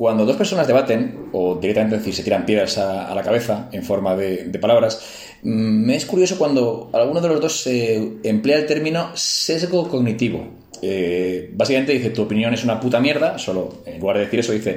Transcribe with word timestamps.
cuando 0.00 0.24
dos 0.24 0.36
personas 0.36 0.66
debaten, 0.66 1.26
o 1.32 1.56
directamente 1.56 1.98
decir, 1.98 2.14
se 2.14 2.22
tiran 2.22 2.46
piedras 2.46 2.78
a, 2.78 3.14
la 3.14 3.22
cabeza 3.22 3.68
en 3.70 3.84
forma 3.84 4.16
de, 4.16 4.58
palabras, 4.58 4.98
mm, 5.42 5.84
me 5.84 5.94
es 5.94 6.06
curioso 6.06 6.38
cuando 6.38 6.88
alguno 6.94 7.20
de 7.20 7.28
los 7.28 7.38
dos 7.38 7.66
emplea 7.66 8.56
el 8.56 8.64
término 8.64 9.10
sesgo 9.14 9.86
cognitivo. 9.90 10.42
Eh, 10.80 11.50
básicamente 11.52 11.92
dice, 11.92 12.08
tu 12.08 12.22
opinión 12.22 12.54
es 12.54 12.64
una 12.64 12.80
puta 12.80 12.98
mierda, 12.98 13.38
solo 13.38 13.82
en 13.84 14.00
lugar 14.00 14.16
de 14.16 14.24
decir 14.24 14.40
eso 14.40 14.52
dice, 14.52 14.76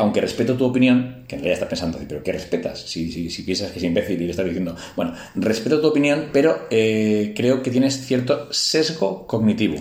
aunque 0.00 0.20
respeto 0.20 0.56
tu 0.56 0.64
opinión, 0.64 1.22
que 1.28 1.36
en 1.36 1.42
realidad 1.42 1.62
está 1.62 1.68
pensando, 1.68 2.00
pero 2.08 2.24
¿qué 2.24 2.32
respetas? 2.32 2.80
Si, 2.80 3.30
si, 3.30 3.42
piensas 3.44 3.70
que 3.70 3.78
es 3.78 3.84
imbécil 3.84 4.20
y 4.20 4.24
le 4.24 4.32
estás 4.32 4.46
diciendo, 4.46 4.74
bueno, 4.96 5.14
respeto 5.36 5.80
tu 5.80 5.86
opinión, 5.86 6.30
pero 6.32 6.66
eh, 6.72 7.34
creo 7.36 7.62
que 7.62 7.70
tienes 7.70 8.04
cierto 8.04 8.52
sesgo 8.52 9.28
cognitivo. 9.28 9.76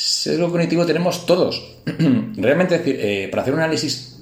Sesgo 0.00 0.50
cognitivo 0.50 0.86
tenemos 0.86 1.26
todos. 1.26 1.76
realmente, 2.36 2.80
eh, 2.86 3.28
para 3.28 3.42
hacer 3.42 3.52
un 3.52 3.60
análisis 3.60 4.16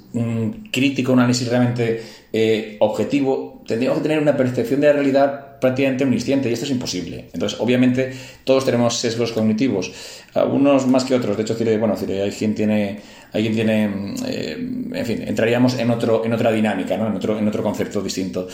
crítico, 0.73 1.13
un 1.13 1.21
análisis 1.21 1.47
realmente 1.49 2.03
eh, 2.33 2.77
objetivo, 2.81 3.63
tendríamos 3.65 3.99
que 3.99 4.03
tener 4.03 4.21
una 4.21 4.37
percepción 4.37 4.81
de 4.81 4.89
la 4.89 4.95
realidad 4.95 5.61
prácticamente 5.61 6.03
omnisciente 6.03 6.51
y 6.51 6.53
esto 6.53 6.65
es 6.65 6.73
imposible. 6.73 7.29
Entonces, 7.33 7.61
obviamente, 7.61 8.13
todos 8.43 8.65
tenemos 8.65 8.97
sesgos 8.97 9.31
cognitivos, 9.31 9.93
algunos 10.35 10.89
más 10.89 11.05
que 11.05 11.15
otros. 11.15 11.37
De 11.37 11.45
hecho, 11.45 11.55
bueno, 11.79 11.95
hay 11.95 12.31
quien 12.33 12.57
tiene, 12.57 12.99
hay 13.33 13.43
quien 13.43 13.55
tiene, 13.55 14.15
eh, 14.27 14.57
en 14.93 15.07
fin, 15.07 15.23
entraríamos 15.29 15.79
en 15.79 15.91
otro, 15.91 16.25
en 16.25 16.33
otra 16.33 16.51
dinámica, 16.51 16.97
¿no? 16.97 17.07
en 17.07 17.15
otro, 17.15 17.39
en 17.39 17.47
otro 17.47 17.63
concepto 17.63 18.03
distinto. 18.03 18.49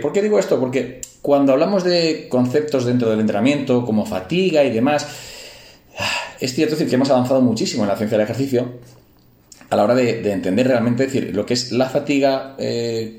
¿Por 0.00 0.12
qué 0.12 0.22
digo 0.22 0.38
esto? 0.38 0.58
Porque 0.58 1.02
cuando 1.20 1.52
hablamos 1.52 1.84
de 1.84 2.26
conceptos 2.30 2.86
dentro 2.86 3.10
del 3.10 3.20
entrenamiento, 3.20 3.84
como 3.84 4.06
fatiga 4.06 4.64
y 4.64 4.70
demás, 4.70 5.33
es 6.40 6.54
cierto 6.54 6.74
decir 6.74 6.88
que 6.88 6.94
hemos 6.94 7.10
avanzado 7.10 7.40
muchísimo 7.40 7.84
en 7.84 7.88
la 7.88 7.96
ciencia 7.96 8.18
del 8.18 8.24
ejercicio 8.24 8.78
a 9.70 9.76
la 9.76 9.84
hora 9.84 9.94
de, 9.94 10.32
entender 10.32 10.68
realmente 10.68 11.04
decir, 11.06 11.34
lo 11.34 11.44
que 11.44 11.54
es 11.54 11.72
la 11.72 11.88
fatiga, 11.88 12.54
eh, 12.58 13.16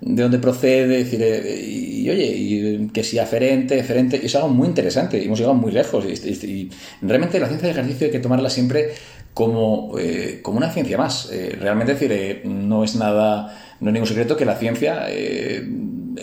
de 0.00 0.22
dónde 0.22 0.38
procede, 0.38 1.00
eh, 1.00 1.64
y, 1.66 2.10
oye, 2.10 2.26
y, 2.26 2.88
que 2.88 3.02
si 3.02 3.18
aferente, 3.18 3.78
eferente, 3.78 4.20
es 4.24 4.34
algo 4.34 4.48
muy 4.48 4.68
interesante, 4.68 5.22
hemos 5.24 5.38
llegado 5.38 5.54
muy 5.54 5.72
lejos 5.72 6.04
y, 6.04 6.70
realmente 7.02 7.38
la 7.40 7.46
ciencia 7.46 7.68
del 7.68 7.78
ejercicio 7.78 8.06
hay 8.06 8.12
que 8.12 8.18
tomarla 8.18 8.50
siempre 8.50 8.90
como, 9.32 9.98
eh, 9.98 10.40
como 10.42 10.58
una 10.58 10.70
ciencia 10.70 10.98
más. 10.98 11.30
realmente 11.60 11.94
decir, 11.94 12.42
no 12.44 12.84
es 12.84 12.96
nada, 12.96 13.56
no 13.80 13.88
es 13.90 13.92
ningún 13.92 14.08
secreto 14.08 14.36
que 14.36 14.44
la 14.44 14.56
ciencia 14.56 15.06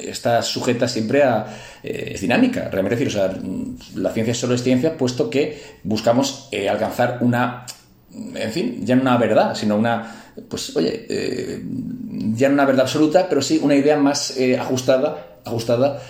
está 0.04 0.42
sujeta 0.42 0.88
siempre 0.88 1.24
a... 1.24 1.46
Eh, 1.84 2.12
es 2.16 2.22
dinámica, 2.22 2.70
realmente 2.70 2.96
decir, 2.96 3.08
o 3.08 3.12
sea, 3.12 3.32
la 3.96 4.12
ciencia 4.12 4.34
solo 4.34 4.56
es 4.56 4.64
ciencia 4.64 4.98
puesto 4.98 5.30
que 5.30 5.62
buscamos 5.84 6.50
eh, 6.52 6.70
alcanzar 6.70 7.20
una, 7.22 7.66
en 8.36 8.52
fin, 8.52 8.86
ya 8.86 8.96
no 8.96 9.02
una 9.02 9.18
verdad, 9.18 9.56
sino 9.56 9.76
una, 9.78 10.34
pues 10.50 10.76
oye, 10.76 11.06
eh, 11.10 11.62
ya 12.34 12.50
no 12.50 12.56
una 12.56 12.66
verdad 12.66 12.82
absoluta, 12.82 13.28
pero 13.30 13.42
sí 13.42 13.60
una 13.62 13.76
idea 13.76 13.98
más 13.98 14.38
ajustada, 14.60 15.40
ajustada 15.46 16.02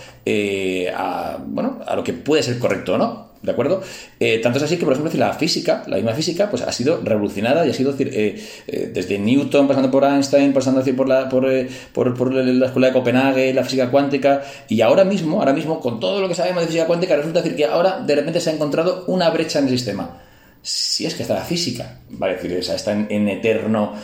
a, 0.94 1.38
bueno, 1.46 1.80
a 1.86 1.96
lo 1.96 2.04
que 2.04 2.12
puede 2.12 2.42
ser 2.42 2.58
correcto, 2.58 2.98
¿no? 2.98 3.27
¿De 3.40 3.52
acuerdo? 3.52 3.82
Eh, 4.18 4.40
tanto 4.42 4.58
es 4.58 4.64
así 4.64 4.76
que, 4.76 4.84
por 4.84 4.94
ejemplo, 4.94 5.12
la 5.16 5.32
física, 5.32 5.84
la 5.86 5.96
misma 5.96 6.12
física, 6.12 6.50
pues 6.50 6.62
ha 6.62 6.72
sido 6.72 7.00
revolucionada 7.04 7.64
y 7.64 7.70
ha 7.70 7.74
sido 7.74 7.94
eh, 7.98 8.42
eh, 8.66 8.90
desde 8.92 9.18
Newton, 9.18 9.68
pasando 9.68 9.90
por 9.92 10.02
Einstein, 10.02 10.52
pasando 10.52 10.82
por 10.96 11.08
la, 11.08 11.28
por, 11.28 11.46
por, 11.92 12.32
la 12.34 12.66
escuela 12.66 12.88
de 12.88 12.92
Copenhague, 12.92 13.54
la 13.54 13.62
física 13.62 13.90
cuántica, 13.90 14.42
y 14.68 14.80
ahora 14.80 15.04
mismo, 15.04 15.38
ahora 15.38 15.52
mismo, 15.52 15.78
con 15.78 16.00
todo 16.00 16.20
lo 16.20 16.28
que 16.28 16.34
sabemos 16.34 16.62
de 16.62 16.66
física 16.66 16.86
cuántica, 16.86 17.14
resulta 17.14 17.40
decir 17.40 17.56
que 17.56 17.66
ahora 17.66 18.00
de 18.00 18.16
repente 18.16 18.40
se 18.40 18.50
ha 18.50 18.54
encontrado 18.54 19.04
una 19.06 19.30
brecha 19.30 19.60
en 19.60 19.66
el 19.66 19.70
sistema. 19.70 20.22
Si 20.60 21.06
es 21.06 21.14
que 21.14 21.22
está 21.22 21.34
la 21.34 21.44
física, 21.44 22.00
vale, 22.10 22.34
decir, 22.34 22.52
está 22.52 22.92
en 22.92 23.28
eterno 23.28 23.94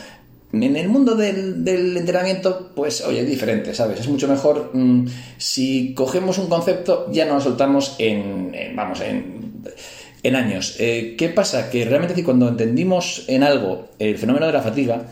en 0.62 0.77
el 0.77 0.88
mundo 0.88 1.14
del, 1.14 1.97
entrenamiento, 1.97 2.70
pues, 2.74 3.02
oye, 3.02 3.20
es 3.20 3.28
diferente, 3.28 3.74
¿sabes? 3.74 4.00
Es 4.00 4.08
mucho 4.08 4.28
mejor 4.28 4.70
mm, 4.72 5.06
si 5.38 5.94
cogemos 5.94 6.38
un 6.38 6.48
concepto, 6.48 7.10
ya 7.10 7.27
no 7.27 7.34
lo 7.34 7.41
soltamos 7.41 7.97
en, 7.98 8.53
vamos, 8.75 9.00
en, 9.00 9.62
en 10.22 10.37
años. 10.37 10.76
Eh, 10.78 11.14
¿Qué 11.16 11.28
pasa? 11.28 11.70
Que 11.70 11.84
realmente 11.84 12.25
cuando 12.25 12.48
entendimos 12.48 13.25
en 13.28 13.43
algo 13.43 13.88
el 13.98 14.19
fenómeno 14.19 14.47
de 14.47 14.53
la 14.53 14.62
fatiga, 14.62 15.03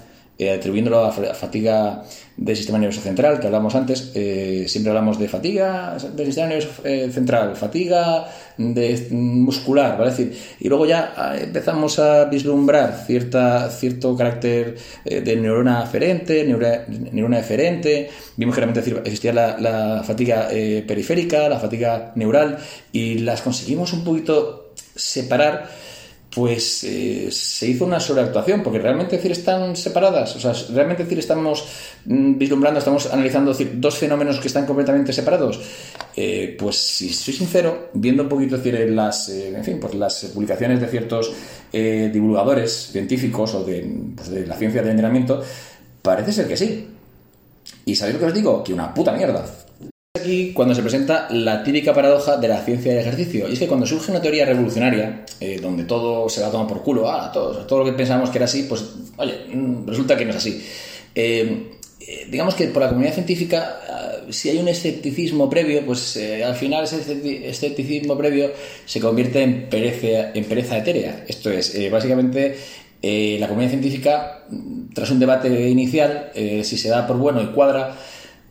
eh, 0.43 0.51
atribuyéndolo 0.51 1.05
a 1.05 1.13
fatiga 1.13 2.03
del 2.37 2.57
sistema 2.57 2.79
nervioso 2.79 3.01
central, 3.01 3.39
que 3.39 3.47
hablamos 3.47 3.75
antes, 3.75 4.11
eh, 4.15 4.65
siempre 4.67 4.91
hablamos 4.91 5.19
de 5.19 5.29
fatiga 5.29 5.97
del 6.17 6.27
sistema 6.27 6.49
nervioso 6.49 6.83
eh, 6.85 7.11
central, 7.13 7.55
fatiga 7.55 8.27
de, 8.57 9.09
muscular, 9.11 9.97
¿vale? 9.97 10.11
decir, 10.11 10.37
y 10.59 10.69
luego 10.69 10.87
ya 10.87 11.13
ah, 11.17 11.37
empezamos 11.39 11.99
a 11.99 12.25
vislumbrar 12.25 13.05
cierta, 13.07 13.69
cierto 13.71 14.17
carácter 14.17 14.77
de 15.05 15.37
neurona 15.37 15.83
aferente, 15.83 16.45
neurona, 16.45 17.39
eferente, 17.39 18.11
vimos 18.37 18.55
que 18.55 18.61
realmente 18.61 18.91
existía 19.05 19.33
la, 19.33 19.59
la 19.59 20.03
fatiga 20.03 20.49
periférica, 20.87 21.49
la 21.49 21.61
fatiga 21.61 22.13
neural, 22.17 22.59
y 22.91 23.19
las 23.19 23.43
conseguimos 23.43 23.93
un 23.93 24.03
poquito 24.03 24.73
separar 24.97 25.69
pues 26.35 26.83
eh, 26.85 27.29
se 27.31 27.69
hizo 27.69 27.85
una 27.85 28.01
sobreactuación, 28.01 28.63
porque 28.63 28.79
realmente 28.79 29.17
decir 29.17 29.33
están 29.33 29.77
separadas, 29.77 30.35
o 30.37 30.41
sea, 30.41 30.55
realmente 30.75 31.05
decir 31.05 31.19
estamos 31.19 31.65
mm, 32.07 32.39
vislumbrando, 32.39 32.79
estamos 32.79 33.13
analizando 33.13 33.55
dos 33.75 33.99
fenómenos 33.99 34.41
que 34.41 34.49
están 34.49 34.65
completamente 34.65 35.13
separados. 35.13 35.61
Eh, 36.17 36.57
pues 36.59 36.77
si 36.77 37.11
soy 37.11 37.35
sincero, 37.35 37.91
viendo 37.93 38.23
un 38.23 38.29
poquito 38.31 38.57
decir, 38.57 38.75
las, 38.91 39.29
eh, 39.29 39.55
en 39.55 39.65
fin, 39.65 39.79
pues 39.79 39.95
las 39.95 40.25
publicaciones 40.27 40.81
de 40.81 40.89
ciertos 40.89 41.33
divulgadores 41.73 42.91
científicos 42.93 43.55
o 43.55 43.65
pues, 43.65 44.29
de, 44.29 44.47
la 44.47 44.57
ciencia 44.57 44.83
del 44.83 44.91
entrenamiento, 44.91 45.43
parece 46.03 46.33
ser 46.33 46.47
que 46.47 46.57
sí. 46.57 46.89
¿Y 47.87 47.97
sabéis 47.97 48.15
lo 48.15 48.21
que 48.21 48.27
os 48.27 48.35
digo? 48.35 48.63
Que 48.63 48.75
una 48.75 48.93
puta 48.93 49.13
mierda 49.13 49.43
aquí 50.23 50.53
cuando 50.53 50.75
se 50.75 50.81
presenta 50.81 51.29
la 51.31 51.63
típica 51.63 51.93
paradoja 51.93 52.37
de 52.37 52.49
la 52.49 52.65
ciencia 52.65 52.93
del 52.93 53.01
ejercicio. 53.01 53.49
Y 53.49 53.55
es 53.55 53.59
que 53.59 53.67
cuando 53.67 53.87
surge 53.87 54.11
una 54.11 54.23
teoría 54.23 54.47
revolucionaria, 54.47 55.25
eh, 55.41 55.59
donde 55.61 55.85
todo 55.85 56.29
se 56.29 56.41
va 56.41 56.49
a 56.49 56.51
tomar 56.51 56.67
por 56.67 56.83
culo, 56.83 57.11
ah, 57.11 57.31
todo, 57.33 57.67
todo, 57.67 57.81
lo 57.81 57.85
que 57.85 57.93
pensábamos 57.93 58.31
que 58.31 58.39
era 58.39 58.47
así, 58.47 58.65
pues, 58.65 58.85
oye, 59.17 59.35
mm, 59.53 59.87
resulta 59.87 60.17
que 60.17 60.25
no 60.25 60.31
es 60.31 60.37
así. 60.37 60.63
Eh, 61.15 61.71
eh, 62.01 62.27
digamos 62.31 62.55
que 62.55 62.67
por 62.69 62.83
la 62.83 62.89
comunidad 62.89 63.15
científica, 63.15 63.81
ah, 63.89 64.13
si 64.31 64.49
hay 64.49 64.59
un 64.59 64.69
escepticismo 64.69 65.51
previo, 65.51 65.85
pues 65.85 66.19
al 66.45 66.55
final 66.55 66.85
ese 66.85 67.49
escepticismo 67.49 68.17
previo 68.17 68.51
se 68.87 69.01
convierte 69.01 69.43
en 69.43 69.69
pereza, 69.69 70.31
en 70.33 70.45
pereza 70.45 70.79
etérea. 70.79 71.25
Esto 71.29 71.51
es, 71.51 71.77
básicamente, 71.91 72.57
la 73.03 73.49
comunidad 73.49 73.71
científica, 73.71 74.45
tras 74.95 75.11
un 75.11 75.19
debate 75.19 75.69
inicial, 75.69 76.31
si 76.35 76.79
se 76.79 76.89
da 76.89 77.07
por 77.07 77.19
bueno 77.19 77.43
y 77.43 77.47
cuadra, 77.47 77.97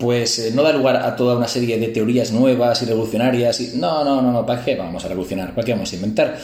pues 0.01 0.39
eh, 0.39 0.51
no 0.53 0.63
da 0.63 0.73
lugar 0.73 0.95
a 0.95 1.15
toda 1.15 1.37
una 1.37 1.47
serie 1.47 1.77
de 1.77 1.89
teorías 1.89 2.31
nuevas 2.31 2.81
y 2.81 2.85
revolucionarias. 2.85 3.61
Y, 3.61 3.77
no, 3.77 4.03
no, 4.03 4.19
no, 4.19 4.31
no, 4.31 4.45
¿para 4.45 4.65
qué 4.65 4.75
vamos 4.75 5.05
a 5.05 5.07
revolucionar? 5.07 5.53
¿Para 5.53 5.63
qué 5.63 5.73
vamos 5.73 5.91
a 5.93 5.95
inventar? 5.95 6.37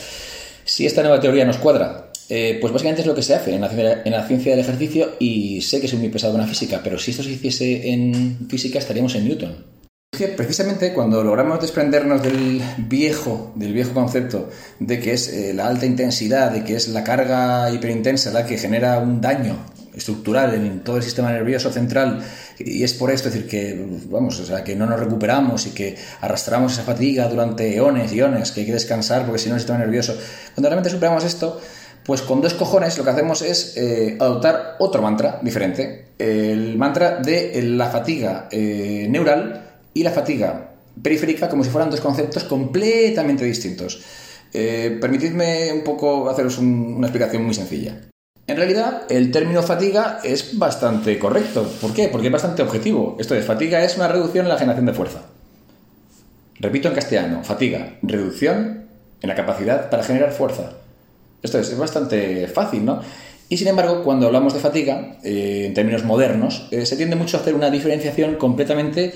Si 0.64 0.86
esta 0.86 1.02
nueva 1.02 1.20
teoría 1.20 1.44
nos 1.44 1.58
cuadra, 1.58 2.12
eh, 2.30 2.60
pues 2.62 2.72
básicamente 2.72 3.02
es 3.02 3.08
lo 3.08 3.16
que 3.16 3.24
se 3.24 3.34
hace 3.34 3.56
en 3.56 3.62
la, 3.62 3.72
en 4.06 4.12
la, 4.12 4.28
ciencia 4.28 4.52
del 4.52 4.60
ejercicio 4.60 5.16
y 5.18 5.62
sé 5.62 5.82
que 5.82 5.88
soy 5.88 5.98
muy 5.98 6.10
pesado 6.10 6.36
en 6.36 6.42
la 6.42 6.48
física, 6.48 6.82
pero 6.84 7.00
si 7.00 7.12
esto 7.12 7.24
se 7.24 7.32
hiciese 7.32 7.90
en 7.90 8.48
física 8.48 8.78
estaríamos 8.78 9.16
en 9.16 9.26
Newton. 9.26 9.66
Precisamente 10.36 10.94
cuando 10.94 11.24
logramos 11.24 11.60
desprendernos 11.60 12.22
del 12.22 12.62
viejo, 12.78 13.54
del 13.56 13.74
viejo 13.74 13.94
concepto 13.94 14.50
de 14.80 15.00
que 15.00 15.14
es 15.14 15.30
eh, 15.30 15.54
la 15.54 15.68
alta 15.68 15.86
intensidad, 15.86 16.52
de 16.52 16.64
que 16.64 16.76
es 16.76 16.90
la 16.90 17.04
carga 17.04 17.72
hiperintensa 17.72 18.32
la 18.32 18.46
que 18.46 18.58
genera 18.58 19.00
un 19.00 19.20
daño 19.20 19.58
estructural 19.98 20.54
en 20.54 20.84
todo 20.84 20.98
el 20.98 21.04
sistema 21.04 21.32
nervioso 21.32 21.72
central 21.72 22.24
y 22.60 22.84
es 22.84 22.94
por 22.94 23.12
esto, 23.12 23.30
decir, 23.30 23.48
que 23.48 23.86
vamos, 24.10 24.40
o 24.40 24.46
sea, 24.46 24.64
que 24.64 24.76
no 24.76 24.86
nos 24.86 25.00
recuperamos 25.00 25.68
y 25.68 25.72
que 25.72 25.98
arrastramos 26.22 26.74
esa 26.74 26.84
fatiga 26.84 27.28
durante 27.28 27.76
eones 27.76 28.14
y 28.14 28.20
eones, 28.20 28.52
que 28.52 28.62
hay 28.62 28.66
que 28.66 28.74
descansar 28.74 29.26
porque 29.26 29.40
si 29.40 29.50
no 29.50 29.56
el 29.56 29.62
sistema 29.62 29.80
nervioso. 29.80 30.16
Cuando 30.56 30.70
realmente 30.70 30.90
superamos 30.90 31.24
esto, 31.24 31.60
pues 32.04 32.22
con 32.22 32.42
dos 32.42 32.54
cojones 32.54 32.98
lo 32.98 33.04
que 33.04 33.10
hacemos 33.10 33.42
es 33.42 33.76
eh, 33.76 34.18
adoptar 34.20 34.78
otro 34.80 35.02
mantra 35.02 35.40
diferente, 35.42 36.08
el 36.18 36.78
mantra 36.78 37.20
de 37.20 37.62
la 37.64 37.90
fatiga 37.90 38.48
eh, 38.50 39.08
neural 39.10 39.80
y 39.94 40.04
la 40.04 40.12
fatiga 40.12 40.72
periférica 41.02 41.50
como 41.50 41.64
si 41.64 41.70
fueran 41.70 41.92
dos 41.92 42.02
conceptos 42.02 42.44
completamente 42.46 43.46
distintos. 43.46 44.02
Eh, 44.54 44.98
permitidme 45.02 45.74
un 45.74 45.84
poco 45.84 46.30
haceros 46.30 46.58
una 46.58 47.08
explicación 47.08 47.44
muy 47.44 47.54
sencilla. 47.54 48.08
En 48.48 48.56
realidad, 48.56 49.04
el 49.10 49.32
término 49.32 49.62
fatiga 49.62 50.20
es 50.24 50.58
bastante 50.58 51.20
correcto. 51.20 51.70
¿Por 51.82 51.94
qué? 51.94 52.08
Porque 52.08 52.28
es 52.28 52.34
bastante 52.34 52.62
objetivo. 52.62 53.18
Esto 53.20 53.36
es, 53.36 53.46
fatiga 53.46 53.84
es 53.84 53.98
una 53.98 54.08
reducción 54.08 54.46
en 54.46 54.50
la 54.50 54.58
generación 54.58 54.86
de 54.86 54.94
fuerza. 54.94 55.24
Repito 56.60 56.88
en 56.88 56.96
castellano, 56.96 57.44
fatiga, 57.44 57.98
reducción 58.02 58.86
en 59.22 59.30
la 59.30 59.36
capacidad 59.36 59.90
para 59.90 60.04
generar 60.04 60.32
fuerza. 60.32 60.72
Esto 61.44 61.60
es, 61.60 61.70
es 61.70 61.78
bastante 61.78 62.48
fácil, 62.48 62.86
¿no? 62.86 63.02
Y 63.50 63.58
sin 63.58 63.68
embargo, 63.68 64.04
cuando 64.04 64.28
hablamos 64.28 64.54
de 64.54 64.60
fatiga, 64.60 65.18
eh, 65.24 65.66
en 65.66 65.74
términos 65.74 66.04
modernos, 66.04 66.68
eh, 66.72 66.86
se 66.86 66.98
tiende 66.98 67.16
mucho 67.16 67.38
a 67.38 67.42
hacer 67.42 67.54
una 67.54 67.70
diferenciación 67.70 68.36
completamente 68.36 69.14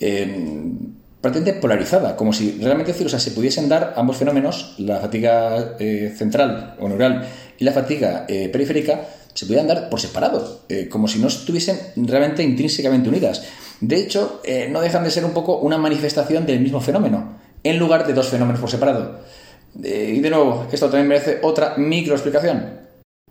eh, 0.00 0.74
prácticamente 1.20 1.60
polarizada, 1.60 2.16
como 2.16 2.32
si 2.32 2.58
realmente 2.60 2.92
o 2.92 3.08
sea, 3.08 3.18
se 3.18 3.32
pudiesen 3.32 3.68
dar 3.68 3.94
ambos 3.96 4.16
fenómenos, 4.16 4.74
la 4.78 5.00
fatiga 5.00 5.76
central 6.16 6.76
o 6.80 6.88
neural 6.88 7.26
y 7.58 7.64
la 7.64 7.72
fatiga 7.72 8.24
eh, 8.28 8.48
periférica 8.48 9.00
se 9.34 9.46
pudieran 9.46 9.68
dar 9.68 9.88
por 9.88 10.00
separado, 10.00 10.62
eh, 10.68 10.88
como 10.88 11.08
si 11.08 11.18
no 11.18 11.28
estuviesen 11.28 11.78
realmente 11.96 12.42
intrínsecamente 12.42 13.08
unidas. 13.08 13.44
De 13.80 13.96
hecho, 13.96 14.40
eh, 14.44 14.68
no 14.70 14.80
dejan 14.80 15.04
de 15.04 15.10
ser 15.10 15.24
un 15.24 15.32
poco 15.32 15.58
una 15.58 15.78
manifestación 15.78 16.46
del 16.46 16.60
mismo 16.60 16.80
fenómeno, 16.80 17.38
en 17.62 17.78
lugar 17.78 18.06
de 18.06 18.12
dos 18.12 18.28
fenómenos 18.28 18.60
por 18.60 18.70
separado. 18.70 19.20
Eh, 19.82 20.14
y 20.16 20.20
de 20.20 20.30
nuevo, 20.30 20.66
esto 20.70 20.86
también 20.90 21.08
merece 21.08 21.38
otra 21.42 21.74
microexplicación. 21.76 22.80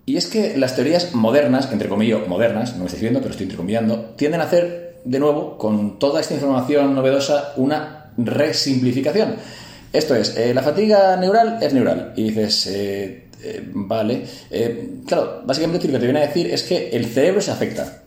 Y 0.06 0.18
es 0.18 0.26
que 0.26 0.58
las 0.58 0.76
teorías 0.76 1.14
modernas, 1.14 1.72
entre 1.72 1.90
comillas, 1.90 2.28
modernas, 2.28 2.74
no 2.74 2.80
me 2.80 2.86
estoy 2.86 3.02
viendo, 3.02 3.20
pero 3.20 3.32
estoy 3.32 3.44
entrecomillando, 3.44 4.16
tienden 4.16 4.42
a 4.42 4.46
hacer, 4.46 4.89
de 5.10 5.20
nuevo, 5.20 5.58
con 5.58 6.00
toda 6.00 6.22
esta 6.22 6.34
información 6.34 6.94
novedosa, 6.94 7.54
una 7.58 8.12
resimplificación. 8.18 9.36
Esto 9.92 10.16
es, 10.16 10.38
la 10.54 10.62
fatiga 10.62 11.16
neural 11.18 11.58
es 11.62 11.74
neural. 11.74 12.14
Y 12.16 12.30
dices, 12.30 12.68
eh, 13.42 13.70
vale. 13.74 14.26
Eh, 14.52 15.00
claro, 15.08 15.42
básicamente 15.46 15.88
lo 15.88 15.94
que 15.94 16.00
te 16.00 16.06
viene 16.06 16.20
a 16.20 16.28
decir 16.28 16.48
es 16.48 16.64
que 16.64 16.90
el 16.90 17.06
cerebro 17.06 17.42
se 17.42 17.52
afecta. 17.52 18.02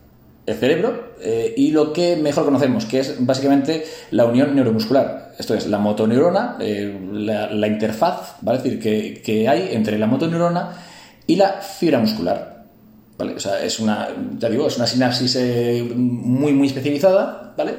El 0.45 0.55
cerebro 0.55 1.13
eh, 1.21 1.53
y 1.55 1.71
lo 1.71 1.93
que 1.93 2.17
mejor 2.17 2.45
conocemos, 2.45 2.85
que 2.85 2.99
es 2.99 3.15
básicamente 3.25 3.85
la 4.11 4.25
unión 4.25 4.55
neuromuscular. 4.55 5.33
Esto 5.37 5.55
es, 5.55 5.67
la 5.67 5.79
motoneurona, 5.79 6.57
la, 6.59 7.67
interfaz, 7.67 8.35
¿vale? 8.41 8.59
Decir, 8.59 9.21
que, 9.23 9.49
hay 9.49 9.69
entre 9.71 9.97
la 9.97 10.05
motoneurona 10.05 10.73
y 11.25 11.37
la 11.37 11.53
fibra 11.53 11.99
muscular. 11.99 12.52
¿Vale? 13.17 13.35
O 13.35 13.39
sea, 13.39 13.63
es 13.63 13.79
una, 13.79 14.09
ya 14.39 14.49
digo, 14.49 14.67
es 14.67 14.77
una 14.77 14.87
sinapsis 14.87 15.37
muy, 15.95 16.53
muy 16.53 16.67
especializada, 16.67 17.53
¿vale? 17.55 17.75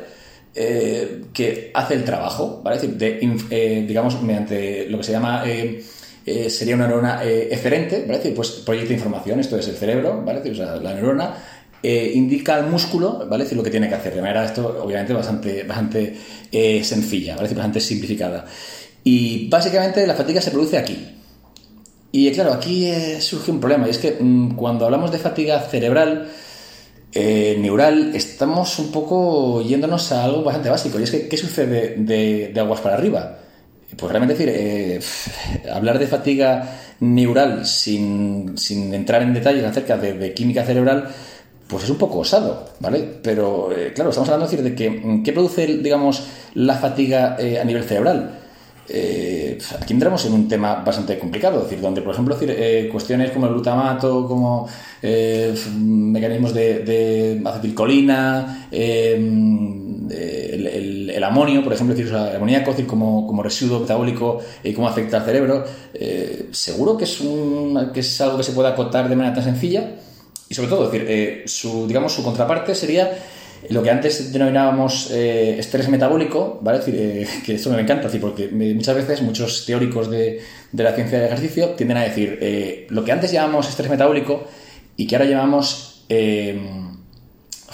que 0.54 1.72
hace 1.74 1.94
el 1.94 2.04
trabajo, 2.04 2.60
¿vale? 2.62 2.76
Decir, 2.76 2.96
de, 2.96 3.84
digamos, 3.88 4.22
mediante 4.22 4.88
lo 4.88 4.98
que 4.98 5.04
se 5.04 5.10
llama 5.10 5.42
eh, 6.26 6.48
sería 6.48 6.74
una 6.74 6.86
neurona 6.86 7.22
eh, 7.22 7.48
eferente, 7.50 8.06
¿vale? 8.08 8.30
Pues 8.30 8.50
proyecta 8.64 8.94
información, 8.94 9.40
esto 9.40 9.58
es 9.58 9.68
el 9.68 9.76
cerebro, 9.76 10.22
¿vale? 10.24 10.50
O 10.50 10.54
sea, 10.54 10.76
la 10.76 10.94
neurona 10.94 11.34
eh, 11.82 12.12
indica 12.14 12.54
al 12.54 12.70
músculo, 12.70 13.26
¿vale? 13.28 13.44
lo 13.52 13.62
que 13.62 13.70
tiene 13.70 13.88
que 13.90 13.94
hacer. 13.94 14.14
De 14.14 14.22
manera, 14.22 14.46
esto 14.46 14.82
obviamente 14.82 15.12
bastante, 15.12 15.64
bastante 15.64 16.16
sencilla, 16.82 17.36
¿vale? 17.36 17.48
bastante 17.48 17.78
simplificada. 17.78 18.46
Y 19.02 19.50
básicamente 19.50 20.06
la 20.06 20.14
fatiga 20.14 20.40
se 20.40 20.50
produce 20.50 20.78
aquí. 20.78 21.13
Y 22.16 22.30
claro, 22.30 22.52
aquí 22.52 22.88
surge 23.18 23.50
un 23.50 23.58
problema, 23.58 23.88
y 23.88 23.90
es 23.90 23.98
que 23.98 24.16
mm, 24.20 24.54
cuando 24.54 24.84
hablamos 24.84 25.10
de 25.10 25.18
fatiga 25.18 25.58
cerebral, 25.62 26.28
neural, 27.12 28.12
estamos 28.14 28.78
un 28.78 28.92
poco 28.92 29.62
yéndonos 29.62 30.12
a 30.12 30.22
algo 30.22 30.44
bastante 30.44 30.70
básico. 30.70 31.00
Y 31.00 31.02
es 31.02 31.10
que, 31.10 31.26
¿qué 31.26 31.36
sucede 31.36 31.96
de, 31.98 32.54
aguas 32.56 32.80
para 32.80 32.94
arriba? 32.94 33.36
Pues 33.96 34.12
realmente 34.12 34.34
decir, 34.34 34.48
eh, 34.48 35.00
hablar 35.72 35.98
de 35.98 36.06
fatiga 36.06 36.78
neural 37.00 37.66
sin, 37.66 38.54
entrar 38.94 39.22
en 39.22 39.34
detalles 39.34 39.64
acerca 39.64 39.96
de, 39.96 40.32
química 40.34 40.64
cerebral, 40.64 41.08
pues 41.66 41.82
es 41.82 41.90
un 41.90 41.98
poco 41.98 42.20
osado, 42.20 42.74
¿vale? 42.78 43.00
Pero 43.24 43.72
eh, 43.72 43.92
claro, 43.92 44.10
estamos 44.10 44.28
hablando 44.28 44.48
de, 44.48 44.62
decir, 44.62 44.70
de 44.70 44.76
que, 44.76 45.22
¿qué 45.24 45.32
produce, 45.32 45.66
digamos, 45.66 46.22
la 46.54 46.76
fatiga 46.76 47.34
eh, 47.40 47.58
a 47.58 47.64
nivel 47.64 47.82
cerebral? 47.82 48.43
Aquí 48.88 49.92
entramos 49.92 50.24
en 50.26 50.32
un 50.34 50.48
tema 50.48 50.82
bastante 50.84 51.18
complicado, 51.18 51.58
es 51.58 51.64
decir, 51.64 51.80
donde, 51.80 52.02
por 52.02 52.12
ejemplo, 52.12 52.36
decir, 52.36 52.88
cuestiones 52.90 53.30
como 53.30 53.46
el 53.46 53.52
glutamato, 53.52 54.26
como 54.26 54.68
mecanismos 55.02 56.52
de, 56.54 57.40
acetilcolina, 57.44 58.68
el, 60.10 61.24
amonio, 61.24 61.62
por 61.62 61.72
ejemplo, 61.72 61.94
decir, 61.94 62.12
el 62.12 62.36
amoníaco 62.36 62.74
como, 62.86 63.26
como, 63.26 63.42
residuo 63.42 63.80
metabólico 63.80 64.40
y 64.62 64.72
cómo 64.72 64.88
afecta 64.88 65.18
al 65.18 65.24
cerebro, 65.24 65.64
eh, 65.92 66.48
seguro 66.52 66.96
que 66.96 67.04
es, 67.04 67.20
un, 67.20 67.90
que 67.92 68.00
es 68.00 68.20
algo 68.20 68.36
que 68.36 68.42
se 68.42 68.52
puede 68.52 68.68
acotar 68.68 69.08
de 69.08 69.16
manera 69.16 69.34
tan 69.34 69.44
sencilla 69.44 69.90
y 70.48 70.54
sobre 70.54 70.68
todo, 70.68 70.90
decir, 70.90 71.06
eh, 71.08 71.44
su, 71.46 71.86
digamos, 71.86 72.12
su 72.12 72.22
contraparte 72.22 72.74
sería 72.74 73.18
lo 73.70 73.82
que 73.82 73.90
antes 73.90 74.32
denominábamos 74.32 75.10
eh, 75.10 75.56
estrés 75.58 75.88
metabólico, 75.88 76.58
¿vale? 76.62 76.78
decir, 76.78 77.26
que 77.44 77.54
esto 77.54 77.70
me 77.70 77.80
encanta, 77.80 78.04
decir, 78.04 78.20
porque 78.20 78.48
muchas 78.48 78.96
veces 78.96 79.22
muchos 79.22 79.66
teóricos 79.66 80.10
de, 80.10 80.40
de 80.72 80.82
la 80.82 80.92
ciencia 80.92 81.18
del 81.18 81.26
ejercicio 81.28 81.70
tienden 81.70 81.98
a 81.98 82.04
decir 82.04 82.86
lo 82.90 83.04
que 83.04 83.12
antes 83.12 83.32
llamamos 83.32 83.68
estrés 83.68 83.90
metabólico 83.90 84.44
y 84.96 85.06
que 85.06 85.16
ahora 85.16 85.28
llamamos 85.28 86.04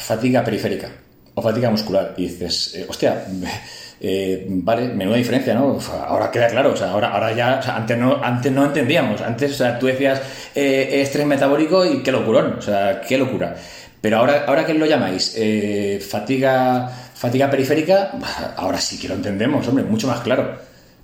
fatiga 0.01 0.43
periférica 0.43 0.91
o 1.35 1.43
fatiga 1.43 1.71
muscular. 1.71 2.15
Y 2.17 2.27
dices, 2.27 2.75
eh, 2.75 2.87
hostia, 2.89 3.25
eh, 4.01 4.47
vale, 4.49 4.89
menuda 4.89 5.17
diferencia, 5.17 5.55
¿no? 5.55 5.79
ahora 6.07 6.31
queda 6.31 6.49
claro, 6.49 6.73
o 6.73 6.77
sea, 6.77 6.91
ahora, 6.91 7.11
ahora 7.11 7.33
ya, 7.33 7.61
antes, 7.61 7.97
no, 7.97 8.23
antes 8.23 8.51
no 8.51 8.65
entendíamos, 8.65 9.21
antes, 9.21 9.53
o 9.53 9.55
sea, 9.55 9.79
tú 9.79 9.87
decías 9.87 10.21
eh, 10.55 11.01
estrés 11.03 11.27
metabólico 11.27 11.85
y 11.85 12.03
qué 12.03 12.13
locurón, 12.13 12.55
o 12.59 12.63
sea, 12.63 13.01
qué 13.01 13.19
locura. 13.19 13.57
Pero 14.01 14.19
ahora, 14.19 14.45
ahora 14.47 14.65
que 14.65 14.75
lo 14.75 14.87
llamáis 14.87 15.37
fatiga, 16.09 16.89
fatiga 16.89 17.51
periférica, 17.51 18.13
ahora 18.57 18.81
sí 18.81 18.99
que 18.99 19.09
lo 19.09 19.15
entendemos, 19.15 19.67
hombre, 19.69 19.85
mucho 19.85 20.07
más 20.07 20.21
claro. 20.21 20.59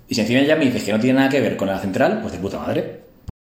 Y 0.07 0.15
si 0.15 0.21
encima 0.21 0.41
ya 0.41 0.55
me 0.55 0.65
dices 0.65 0.83
que 0.83 0.93
no 0.93 0.99
tiene 0.99 1.19
nada 1.19 1.29
que 1.29 1.41
ver 1.41 1.57
con 1.57 1.67
la 1.67 1.79
central, 1.79 2.19
pues 2.21 2.33
de 2.33 2.39
puta 2.39 2.59
madre. 2.59 3.01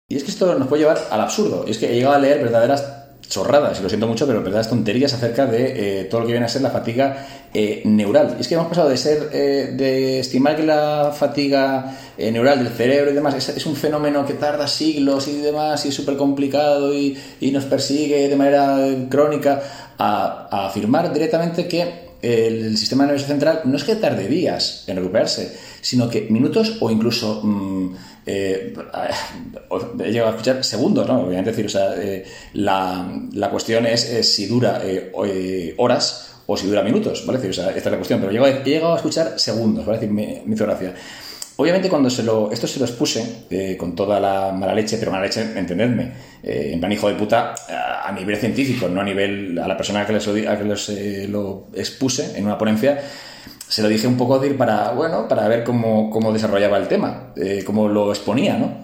Y 0.07 0.15
es 0.15 0.23
que 0.23 0.31
esto 0.31 0.53
nos 0.59 0.67
puede 0.67 0.83
llevar 0.83 0.99
al 1.09 1.21
absurdo. 1.21 1.63
Y 1.67 1.71
es 1.71 1.77
que 1.77 1.91
he 1.91 1.95
llegado 1.95 2.15
a 2.15 2.19
leer 2.19 2.39
verdaderas 2.43 3.00
chorradas, 3.31 3.79
y 3.79 3.83
lo 3.83 3.87
siento 3.87 4.07
mucho, 4.07 4.27
pero 4.27 4.43
verdad 4.43 4.67
tonterías 4.67 5.13
acerca 5.13 5.45
de 5.45 6.01
eh, 6.01 6.03
todo 6.03 6.21
lo 6.21 6.27
que 6.27 6.33
viene 6.33 6.45
a 6.45 6.49
ser 6.49 6.61
la 6.61 6.69
fatiga 6.69 7.25
eh, 7.53 7.81
neural. 7.85 8.35
Y 8.37 8.41
es 8.41 8.47
que 8.47 8.55
hemos 8.55 8.67
pasado 8.67 8.89
de 8.89 8.97
ser, 8.97 9.29
eh, 9.31 9.73
de 9.73 10.19
estimar 10.19 10.57
que 10.57 10.63
la 10.63 11.13
fatiga 11.17 11.97
neural 12.17 12.63
del 12.63 12.73
cerebro 12.73 13.11
y 13.11 13.13
demás 13.15 13.49
es, 13.49 13.65
un 13.65 13.75
fenómeno 13.75 14.25
que 14.25 14.33
tarda 14.33 14.67
siglos 14.67 15.29
y 15.29 15.37
demás, 15.37 15.85
y 15.85 15.89
es 15.89 15.95
súper 15.95 16.17
complicado 16.17 16.93
y, 16.93 17.17
nos 17.51 17.65
persigue 17.65 18.27
de 18.27 18.35
manera 18.35 18.77
crónica, 19.09 19.61
a, 19.97 20.65
afirmar 20.67 21.11
directamente 21.13 21.67
que 21.67 22.11
el 22.21 22.77
sistema 22.77 23.05
nervioso 23.05 23.27
central 23.27 23.61
no 23.63 23.77
es 23.77 23.83
que 23.83 23.95
tarde 23.95 24.27
días 24.27 24.83
en 24.87 24.97
recuperarse, 24.97 25.57
sino 25.79 26.09
que 26.09 26.27
minutos 26.29 26.77
o 26.81 26.91
incluso... 26.91 27.41
Mm, 27.43 27.95
eh, 28.25 28.73
he 29.99 30.11
llegado 30.11 30.27
a 30.27 30.31
escuchar 30.31 30.63
segundos, 30.63 31.07
¿no? 31.07 31.21
Obviamente 31.21 31.51
decir, 31.51 31.65
o 31.65 31.69
sea, 31.69 31.95
eh, 31.97 32.23
la, 32.53 33.09
la, 33.33 33.49
cuestión 33.49 33.85
es, 33.85 34.01
si 34.33 34.45
dura 34.45 34.81
eh, 34.83 35.11
eh, 35.25 35.73
horas 35.77 36.35
o 36.45 36.55
si 36.55 36.67
dura 36.67 36.83
minutos, 36.83 37.25
¿vale? 37.25 37.39
o 37.49 37.53
sea, 37.53 37.69
esta 37.69 37.79
es 37.79 37.91
la 37.91 37.97
cuestión, 37.97 38.19
pero 38.19 38.31
he 38.31 38.63
llegado, 38.63 38.93
a 38.93 38.97
escuchar 38.97 39.39
segundos, 39.39 39.85
¿vale? 39.85 40.07
Me, 40.07 40.43
hizo 40.47 40.65
gracia. 40.65 40.93
Obviamente 41.55 41.89
cuando 41.89 42.09
se 42.09 42.23
lo, 42.23 42.51
esto 42.51 42.65
se 42.65 42.79
lo 42.79 42.85
expuse 42.85 43.75
con 43.77 43.95
toda 43.95 44.19
la 44.19 44.51
mala 44.51 44.73
leche, 44.73 44.97
pero 44.97 45.11
mala 45.11 45.25
leche, 45.25 45.41
entendedme, 45.55 46.11
en 46.41 46.79
plan 46.79 46.91
hijo 46.91 47.07
de 47.07 47.15
puta, 47.15 47.53
a, 48.03 48.11
nivel 48.11 48.37
científico, 48.37 48.87
no 48.87 49.01
a 49.01 49.03
nivel 49.03 49.59
a 49.59 49.67
la 49.67 49.77
persona 49.77 50.05
que 50.05 50.13
les, 50.13 50.27
a 50.27 50.57
que 50.57 50.63
les, 50.63 51.29
lo 51.29 51.67
expuse 51.75 52.35
en 52.35 52.45
una 52.45 52.57
ponencia, 52.57 52.99
se 53.71 53.81
lo 53.81 53.87
dije 53.87 54.05
un 54.05 54.17
poco 54.17 54.41
para, 54.57 54.91
bueno, 54.91 55.29
para 55.29 55.47
ver 55.47 55.63
cómo, 55.63 56.33
desarrollaba 56.33 56.77
el 56.77 56.89
tema, 56.89 57.31
eh, 57.37 57.63
cómo 57.65 57.87
lo 57.87 58.09
exponía, 58.11 58.57
¿no? 58.57 58.79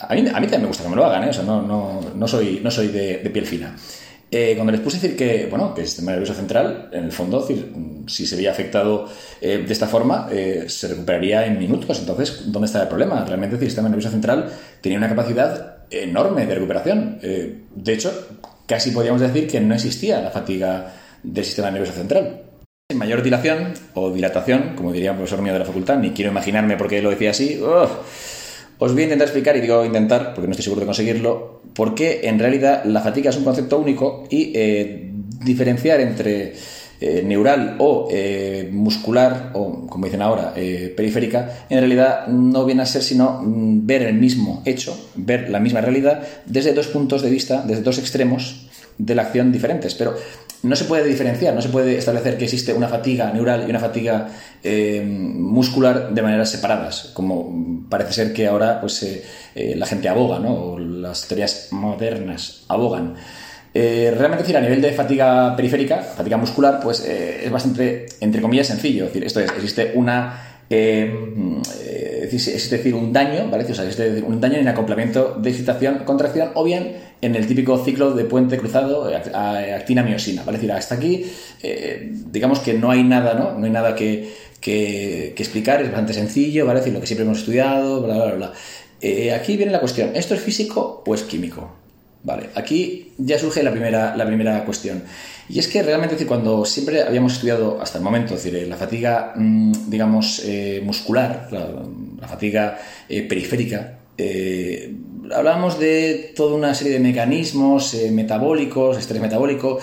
A 0.00 0.14
mí, 0.14 0.20
a 0.20 0.38
mí 0.38 0.46
también 0.46 0.62
me 0.62 0.68
gusta 0.68 0.84
que 0.84 0.90
me 0.90 0.96
lo 0.96 1.06
hagan, 1.06 1.24
¿eh? 1.24 1.30
O 1.30 1.32
sea, 1.32 1.44
no, 1.44 1.62
no, 1.62 2.00
no 2.14 2.28
soy, 2.28 2.60
no 2.62 2.70
soy 2.70 2.88
de, 2.88 3.30
piel 3.32 3.46
fina. 3.46 3.74
Eh, 4.30 4.52
cuando 4.54 4.70
les 4.72 4.82
puse 4.82 5.00
decir 5.00 5.16
que, 5.16 5.46
bueno, 5.48 5.74
que 5.74 5.80
el 5.80 5.86
sistema 5.86 6.10
nervioso 6.10 6.34
central, 6.34 6.90
en 6.92 7.04
el 7.04 7.12
fondo, 7.12 7.46
si 8.06 8.26
se 8.26 8.36
veía 8.36 8.50
afectado 8.50 9.08
eh, 9.40 9.64
de 9.66 9.72
esta 9.72 9.86
forma, 9.86 10.28
se 10.66 10.88
recuperaría 10.88 11.46
en 11.46 11.58
minutos. 11.58 11.98
Entonces, 11.98 12.52
¿dónde 12.52 12.66
está 12.66 12.82
el 12.82 12.88
problema? 12.88 13.24
Realmente 13.24 13.56
el 13.56 13.62
sistema 13.62 13.88
nervioso 13.88 14.10
central 14.10 14.52
tenía 14.82 14.98
una 14.98 15.08
capacidad 15.08 15.78
enorme 15.90 16.44
de 16.44 16.54
recuperación. 16.54 17.18
de 17.20 17.92
hecho, 17.94 18.12
casi 18.66 18.90
podríamos 18.90 19.22
decir 19.22 19.48
que 19.48 19.58
no 19.58 19.74
existía 19.74 20.20
la 20.20 20.30
fatiga 20.30 20.92
del 21.22 21.44
sistema 21.46 21.70
nervioso 21.70 21.94
central. 21.94 22.42
Mayor 22.94 23.22
dilación 23.22 23.74
o 23.92 24.10
dilatación, 24.10 24.72
como 24.74 24.94
diría 24.94 25.10
un 25.12 25.18
profesor 25.18 25.42
mío 25.42 25.52
de 25.52 25.58
la 25.58 25.66
facultad, 25.66 25.98
ni 25.98 26.12
quiero 26.12 26.30
imaginarme 26.30 26.78
por 26.78 26.88
qué 26.88 27.02
lo 27.02 27.10
decía 27.10 27.32
así. 27.32 27.60
os 27.60 28.92
voy 28.94 29.02
a 29.02 29.04
intentar 29.04 29.28
explicar, 29.28 29.54
y 29.58 29.60
digo 29.60 29.84
intentar, 29.84 30.32
porque 30.32 30.48
no 30.48 30.52
estoy 30.52 30.64
seguro 30.64 30.80
de 30.80 30.86
conseguirlo, 30.86 31.60
por 31.74 31.94
qué 31.94 32.20
en 32.22 32.38
realidad 32.38 32.86
la 32.86 33.02
fatiga 33.02 33.28
es 33.28 33.36
un 33.36 33.44
concepto 33.44 33.78
único 33.78 34.24
y 34.30 34.52
eh, 34.54 35.10
diferenciar 35.44 36.00
entre 36.00 36.54
eh, 36.98 37.22
neural 37.26 37.76
o 37.78 38.08
eh, 38.10 38.70
muscular, 38.72 39.50
o 39.52 39.86
como 39.86 40.06
dicen 40.06 40.22
ahora, 40.22 40.54
periférica, 40.54 41.66
en 41.68 41.80
realidad 41.80 42.26
no 42.28 42.64
viene 42.64 42.80
a 42.80 42.86
ser 42.86 43.02
sino 43.02 43.42
mm, 43.42 43.86
ver 43.86 44.00
el 44.00 44.14
mismo 44.14 44.62
hecho, 44.64 45.10
ver 45.14 45.50
la 45.50 45.60
misma 45.60 45.82
realidad 45.82 46.22
desde 46.46 46.72
dos 46.72 46.86
puntos 46.86 47.20
de 47.20 47.28
vista, 47.28 47.64
desde 47.66 47.82
dos 47.82 47.98
extremos 47.98 48.66
de 48.96 49.14
la 49.14 49.22
acción 49.22 49.52
diferentes. 49.52 49.94
Pero 49.94 50.14
no 50.62 50.76
se 50.76 50.84
puede 50.84 51.04
diferenciar, 51.04 51.54
no 51.54 51.62
se 51.62 51.68
puede 51.68 51.98
establecer 51.98 52.36
que 52.36 52.44
existe 52.44 52.72
una 52.72 52.88
fatiga 52.88 53.32
neural 53.32 53.64
y 53.66 53.70
una 53.70 53.78
fatiga 53.78 54.28
eh, 54.62 55.02
muscular 55.04 56.12
de 56.12 56.22
maneras 56.22 56.50
separadas, 56.50 57.10
como 57.14 57.84
parece 57.88 58.12
ser 58.12 58.32
que 58.32 58.46
ahora 58.48 58.80
pues, 58.80 59.02
eh, 59.02 59.24
eh, 59.54 59.74
la 59.76 59.86
gente 59.86 60.08
aboga, 60.08 60.38
¿no? 60.38 60.54
o 60.54 60.78
las 60.78 61.28
teorías 61.28 61.68
modernas 61.70 62.64
abogan. 62.68 63.14
realmente 63.72 64.42
decir, 64.42 64.56
a 64.56 64.60
nivel 64.60 64.82
de 64.82 64.92
fatiga 64.92 65.54
periférica, 65.54 65.98
fatiga 65.98 66.36
muscular, 66.36 66.80
pues 66.82 67.00
es 67.04 67.50
bastante, 67.50 68.06
entre 68.20 68.42
comillas, 68.42 68.66
sencillo. 68.66 69.04
Decir, 69.04 69.24
esto 69.24 69.38
es, 69.40 69.50
existe 69.52 69.92
una 69.94 70.47
es 70.70 72.70
decir, 72.70 72.94
un 72.94 73.12
daño, 73.12 73.48
¿vale? 73.50 73.64
O 73.64 73.74
sea, 73.74 73.88
es 73.88 73.96
decir, 73.96 74.24
un 74.24 74.40
daño 74.40 74.58
en 74.58 74.68
acoplamiento 74.68 75.38
de 75.40 75.50
excitación, 75.50 76.04
contracción, 76.04 76.50
o 76.54 76.64
bien 76.64 76.96
en 77.20 77.34
el 77.34 77.46
típico 77.46 77.82
ciclo 77.84 78.12
de 78.12 78.24
puente 78.24 78.58
cruzado 78.58 79.10
actina-miosina, 79.34 80.42
¿vale? 80.44 80.58
Decir, 80.58 80.72
hasta 80.72 80.96
aquí, 80.96 81.24
digamos 82.30 82.60
que 82.60 82.74
no 82.74 82.90
hay 82.90 83.02
nada, 83.02 83.34
¿no? 83.34 83.58
No 83.58 83.64
hay 83.64 83.72
nada 83.72 83.94
que, 83.94 84.30
que, 84.60 85.34
explicar, 85.36 85.80
es 85.80 85.88
bastante 85.88 86.12
sencillo, 86.12 86.66
¿vale? 86.66 86.80
Es 86.80 86.84
decir, 86.84 86.94
lo 86.94 87.00
que 87.00 87.06
siempre 87.06 87.24
hemos 87.24 87.38
estudiado, 87.38 88.02
bla, 88.02 88.14
bla, 88.14 88.34
bla. 88.34 88.52
aquí 89.34 89.56
viene 89.56 89.72
la 89.72 89.80
cuestión, 89.80 90.10
¿esto 90.14 90.34
es 90.34 90.40
físico 90.40 91.02
o 91.06 91.14
es 91.14 91.22
químico? 91.22 91.87
Vale, 92.22 92.50
aquí 92.54 93.12
ya 93.16 93.38
surge 93.38 93.62
la 93.62 93.70
primera, 93.70 94.16
la 94.16 94.26
primera 94.26 94.64
cuestión. 94.64 95.02
Y 95.48 95.58
es 95.58 95.68
que 95.68 95.82
realmente, 95.82 96.26
cuando 96.26 96.64
siempre 96.64 97.02
habíamos 97.02 97.34
estudiado 97.34 97.80
hasta 97.80 97.98
el 97.98 98.04
momento, 98.04 98.34
decir, 98.34 98.66
la 98.68 98.76
fatiga, 98.76 99.32
mm, 99.34 99.88
digamos, 99.88 100.42
eh, 100.44 100.82
muscular, 100.84 101.48
la, 101.50 102.28
fatiga 102.28 102.78
eh, 103.08 103.22
periférica, 103.22 103.98
eh, 104.18 104.92
hablábamos 105.34 105.78
de 105.78 106.32
toda 106.36 106.54
una 106.56 106.74
serie 106.74 106.92
de 106.94 106.98
mecanismos 106.98 107.96
metabólicos, 108.10 108.98
estrés 108.98 109.22
metabólico, 109.22 109.78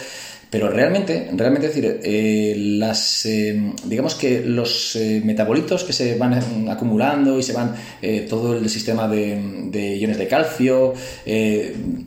pero 0.56 0.70
realmente, 0.70 1.30
realmente 1.34 1.68
decir, 1.68 2.00
eh, 2.02 2.56
las, 2.56 3.26
eh, 3.26 3.74
digamos 3.84 4.16
que 4.16 4.40
los 4.40 4.96
eh, 4.96 5.22
metabolitos 5.22 5.84
que 5.84 5.92
se 5.92 6.18
van 6.18 6.70
acumulando 6.70 7.38
y 7.38 7.44
se 7.44 7.52
van 7.52 7.76
todo 8.30 8.56
el 8.56 8.70
sistema 8.70 9.06
de, 9.10 9.98
iones 10.00 10.18
de 10.18 10.28
calcio, 10.30 10.94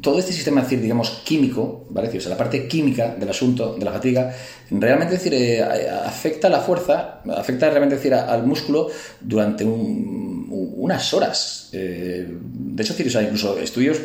todo 0.01 0.19
este 0.19 0.33
sistema, 0.33 0.63
decir, 0.63 0.81
digamos, 0.81 1.11
químico, 1.27 1.85
¿vale? 1.91 2.09
O 2.09 2.21
sea, 2.23 2.31
la 2.31 2.39
parte 2.39 2.67
química 2.67 3.15
del 3.17 3.29
asunto, 3.29 3.75
de 3.75 3.85
la 3.85 3.93
fatiga, 3.93 4.35
realmente 4.71 5.19
decir, 5.19 5.63
afecta 6.07 6.47
a 6.47 6.51
la 6.51 6.61
fuerza, 6.61 7.21
afecta 7.37 7.69
realmente 7.69 7.97
decir, 7.97 8.15
al 8.15 8.47
músculo 8.47 8.89
durante 9.21 9.63
unas 10.79 11.13
horas. 11.13 11.69
de 11.73 12.83
hecho, 12.83 12.95
decir, 12.95 13.23
incluso 13.23 13.59
estudios 13.59 13.99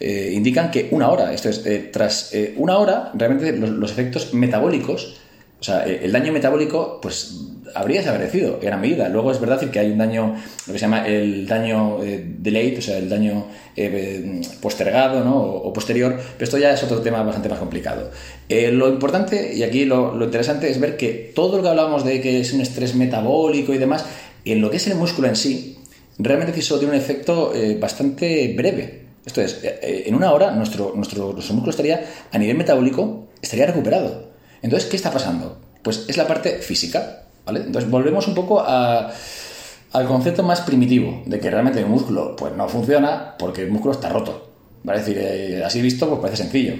indican 0.00 0.70
que 0.70 0.88
una 0.90 1.08
hora, 1.08 1.32
esto 1.32 1.48
es, 1.48 1.62
tras 1.92 2.32
una 2.56 2.78
hora, 2.78 3.10
realmente 3.14 3.52
los, 3.52 3.90
efectos 3.90 4.34
metabólicos, 4.34 5.16
o 5.60 5.62
sea, 5.62 5.84
el 5.84 6.12
daño 6.12 6.32
metabólico, 6.32 7.00
pues 7.02 7.34
habría 7.74 8.00
desaparecido 8.00 8.54
en 8.54 8.66
gran 8.66 8.80
medida. 8.80 9.08
Luego 9.08 9.30
es 9.32 9.40
verdad 9.40 9.60
que 9.70 9.78
hay 9.78 9.90
un 9.90 9.98
daño, 9.98 10.34
lo 10.66 10.72
que 10.72 10.78
se 10.78 10.84
llama 10.84 11.06
el 11.06 11.46
daño 11.46 12.02
eh, 12.02 12.24
delayed, 12.38 12.78
o 12.78 12.82
sea, 12.82 12.98
el 12.98 13.08
daño 13.08 13.46
eh, 13.76 14.40
postergado 14.60 15.24
¿no? 15.24 15.38
o, 15.40 15.72
posterior, 15.72 16.18
pero 16.34 16.44
esto 16.44 16.58
ya 16.58 16.72
es 16.72 16.82
otro 16.82 17.00
tema 17.00 17.22
bastante 17.22 17.48
más 17.48 17.58
complicado. 17.58 18.10
Eh, 18.48 18.70
lo 18.70 18.88
importante, 18.88 19.54
y 19.54 19.62
aquí 19.62 19.84
lo, 19.84 20.14
lo, 20.14 20.24
interesante, 20.24 20.70
es 20.70 20.80
ver 20.80 20.96
que 20.96 21.32
todo 21.34 21.58
lo 21.58 21.62
que 21.62 21.68
hablábamos 21.68 22.04
de 22.04 22.20
que 22.20 22.40
es 22.40 22.52
un 22.52 22.60
estrés 22.60 22.94
metabólico 22.94 23.72
y 23.74 23.78
demás, 23.78 24.04
en 24.44 24.60
lo 24.60 24.70
que 24.70 24.76
es 24.76 24.86
el 24.86 24.96
músculo 24.96 25.28
en 25.28 25.36
sí, 25.36 25.78
realmente 26.18 26.58
eso 26.58 26.78
tiene 26.78 26.94
un 26.94 27.00
efecto 27.00 27.52
bastante 27.78 28.54
breve. 28.56 29.00
Esto 29.24 29.40
es, 29.42 29.60
en 29.62 30.14
una 30.14 30.32
hora 30.32 30.50
nuestro, 30.52 30.92
nuestro, 30.94 31.32
nuestro 31.32 31.54
músculo 31.54 31.70
estaría 31.70 32.04
a 32.32 32.38
nivel 32.38 32.56
metabólico 32.56 33.28
estaría 33.42 33.66
recuperado. 33.66 34.30
Entonces, 34.62 34.88
¿qué 34.88 34.96
está 34.96 35.10
pasando? 35.10 35.60
Pues 35.82 36.04
es 36.08 36.16
la 36.16 36.26
parte 36.26 36.58
física, 36.58 37.24
¿vale? 37.46 37.60
Entonces, 37.60 37.90
volvemos 37.90 38.26
un 38.28 38.34
poco 38.34 38.62
al 38.62 40.06
concepto 40.06 40.42
más 40.42 40.60
primitivo 40.60 41.22
de 41.26 41.40
que 41.40 41.50
realmente 41.50 41.80
el 41.80 41.86
músculo 41.86 42.36
pues 42.36 42.54
no 42.54 42.68
funciona 42.68 43.36
porque 43.38 43.62
el 43.62 43.70
músculo 43.70 43.94
está 43.94 44.08
roto. 44.08 44.48
¿Vale? 44.82 45.00
Es 45.00 45.06
decir, 45.06 45.22
eh, 45.22 45.64
así 45.64 45.82
visto, 45.82 46.08
pues 46.08 46.20
parece 46.20 46.42
sencillo. 46.42 46.74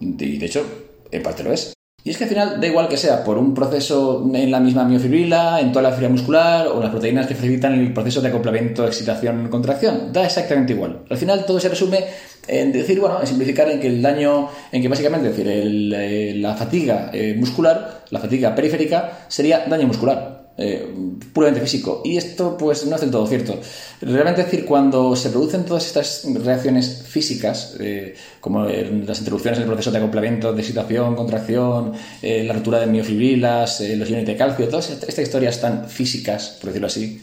Y 0.00 0.36
de 0.36 0.46
hecho, 0.46 0.66
en 1.10 1.22
parte 1.22 1.42
lo 1.42 1.52
es. 1.52 1.75
Y 2.06 2.10
es 2.10 2.18
que 2.18 2.22
al 2.22 2.30
final 2.30 2.60
da 2.60 2.66
igual 2.68 2.86
que 2.86 2.96
sea 2.96 3.24
por 3.24 3.36
un 3.36 3.52
proceso 3.52 4.24
en 4.32 4.48
la 4.52 4.60
misma 4.60 4.84
miofibrila, 4.84 5.60
en 5.60 5.72
toda 5.72 5.90
la 5.90 5.92
fibra 5.92 6.08
muscular 6.08 6.68
o 6.68 6.80
las 6.80 6.90
proteínas 6.90 7.26
que 7.26 7.34
facilitan 7.34 7.72
el 7.74 7.92
proceso 7.92 8.20
de 8.20 8.28
acoplamiento, 8.28 8.86
excitación, 8.86 9.48
contracción. 9.48 10.12
Da 10.12 10.24
exactamente 10.24 10.72
igual. 10.72 11.00
Al 11.10 11.16
final 11.16 11.44
todo 11.44 11.58
se 11.58 11.68
resume 11.68 12.04
en 12.46 12.70
decir, 12.70 13.00
bueno, 13.00 13.20
en 13.20 13.26
simplificar 13.26 13.68
en 13.70 13.80
que 13.80 13.88
el 13.88 14.00
daño, 14.00 14.48
en 14.70 14.82
que 14.82 14.86
básicamente 14.86 15.30
decir, 15.30 15.48
eh, 15.48 16.34
la 16.36 16.54
fatiga 16.54 17.10
eh, 17.12 17.34
muscular, 17.36 18.04
la 18.10 18.20
fatiga 18.20 18.54
periférica, 18.54 19.26
sería 19.26 19.64
daño 19.66 19.88
muscular. 19.88 20.35
Eh, 20.58 20.88
puramente 21.34 21.60
físico. 21.60 22.00
Y 22.02 22.16
esto 22.16 22.56
pues 22.56 22.86
no 22.86 22.94
es 22.94 23.02
del 23.02 23.10
todo 23.10 23.26
cierto. 23.26 23.60
Realmente 24.00 24.42
decir, 24.42 24.64
cuando 24.64 25.14
se 25.14 25.28
producen 25.28 25.66
todas 25.66 25.86
estas 25.86 26.24
reacciones 26.42 27.04
físicas, 27.06 27.76
eh, 27.78 28.14
como 28.40 28.64
las 28.64 29.18
interrupciones 29.18 29.58
en 29.58 29.64
el 29.64 29.68
proceso 29.68 29.90
de 29.90 29.98
acoplamiento, 29.98 30.54
de 30.54 30.62
excitación, 30.62 31.14
contracción, 31.14 31.92
eh, 32.22 32.42
la 32.44 32.54
ruptura 32.54 32.80
de 32.80 32.86
miofibrilas, 32.86 33.80
los 33.80 34.08
iones 34.08 34.26
de 34.26 34.34
calcio, 34.34 34.66
todas 34.68 34.88
estas 34.88 35.18
historias 35.18 35.60
tan 35.60 35.90
físicas, 35.90 36.56
por 36.58 36.68
decirlo 36.68 36.86
así, 36.86 37.20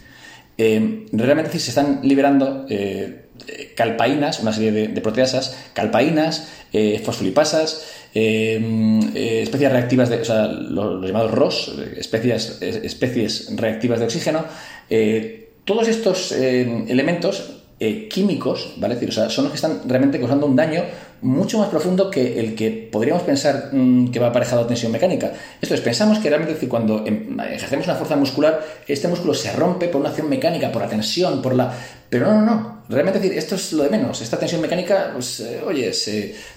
realmente 0.55 1.57
se 1.57 1.69
están 1.69 2.01
liberando 2.03 2.67
calpaínas, 3.75 4.39
una 4.39 4.53
serie 4.53 4.71
de, 4.71 5.01
proteasas, 5.01 5.57
calpaínas, 5.73 6.49
fosfolipasas, 7.03 7.85
Em, 8.15 8.99
eh, 9.15 9.41
especies 9.41 9.71
reactivas, 9.71 10.09
de, 10.09 10.21
o 10.21 10.25
sea, 10.25 10.45
los, 10.45 11.03
llamados 11.03 11.31
ROS, 11.31 11.73
especies, 11.97 12.61
especies 12.61 13.55
reactivas 13.55 13.99
de 13.99 14.05
oxígeno. 14.05 14.45
Eh, 14.89 15.53
todos 15.65 15.87
estos 15.87 16.31
em, 16.31 16.85
elementos 16.87 17.61
eh, 17.79 18.07
químicos, 18.07 18.75
¿vale? 18.77 18.93
Decir, 18.95 19.09
o 19.09 19.11
sea, 19.11 19.29
son 19.29 19.45
los 19.45 19.51
que 19.51 19.55
están 19.55 19.81
realmente 19.87 20.19
causando 20.19 20.45
un 20.45 20.55
daño 20.55 20.83
mucho 21.23 21.57
más 21.57 21.69
profundo 21.69 22.11
que 22.11 22.39
el 22.39 22.53
que 22.53 22.69
podríamos 22.91 23.23
pensar 23.23 23.69
mm, 23.71 24.11
que 24.11 24.19
va 24.19 24.27
aparejado 24.27 24.61
a 24.61 24.67
tensión 24.67 24.91
mecánica. 24.91 25.31
Esto 25.59 25.73
es, 25.73 25.81
pensamos 25.81 26.19
que 26.19 26.29
realmente 26.29 26.67
cuando 26.67 27.03
em, 27.07 27.39
ejercemos 27.39 27.87
una 27.87 27.95
fuerza 27.95 28.15
muscular, 28.15 28.61
este 28.87 29.07
músculo 29.07 29.33
se 29.33 29.51
rompe 29.53 29.87
por 29.87 30.01
una 30.01 30.09
acción 30.09 30.29
mecánica, 30.29 30.71
por 30.71 30.83
la 30.83 30.87
tensión, 30.87 31.41
por 31.41 31.55
la... 31.55 31.73
Pero 32.09 32.27
no, 32.27 32.41
no, 32.41 32.45
no. 32.45 32.72
Realmente 32.89 33.19
decir, 33.19 33.37
esto 33.37 33.55
es 33.55 33.73
lo 33.73 33.83
de 33.83 33.89
menos. 33.89 34.21
Esta 34.21 34.37
tensión 34.37 34.61
mecánica, 34.61 35.11
pues, 35.13 35.39
eh, 35.39 35.61
oye, 35.65 35.91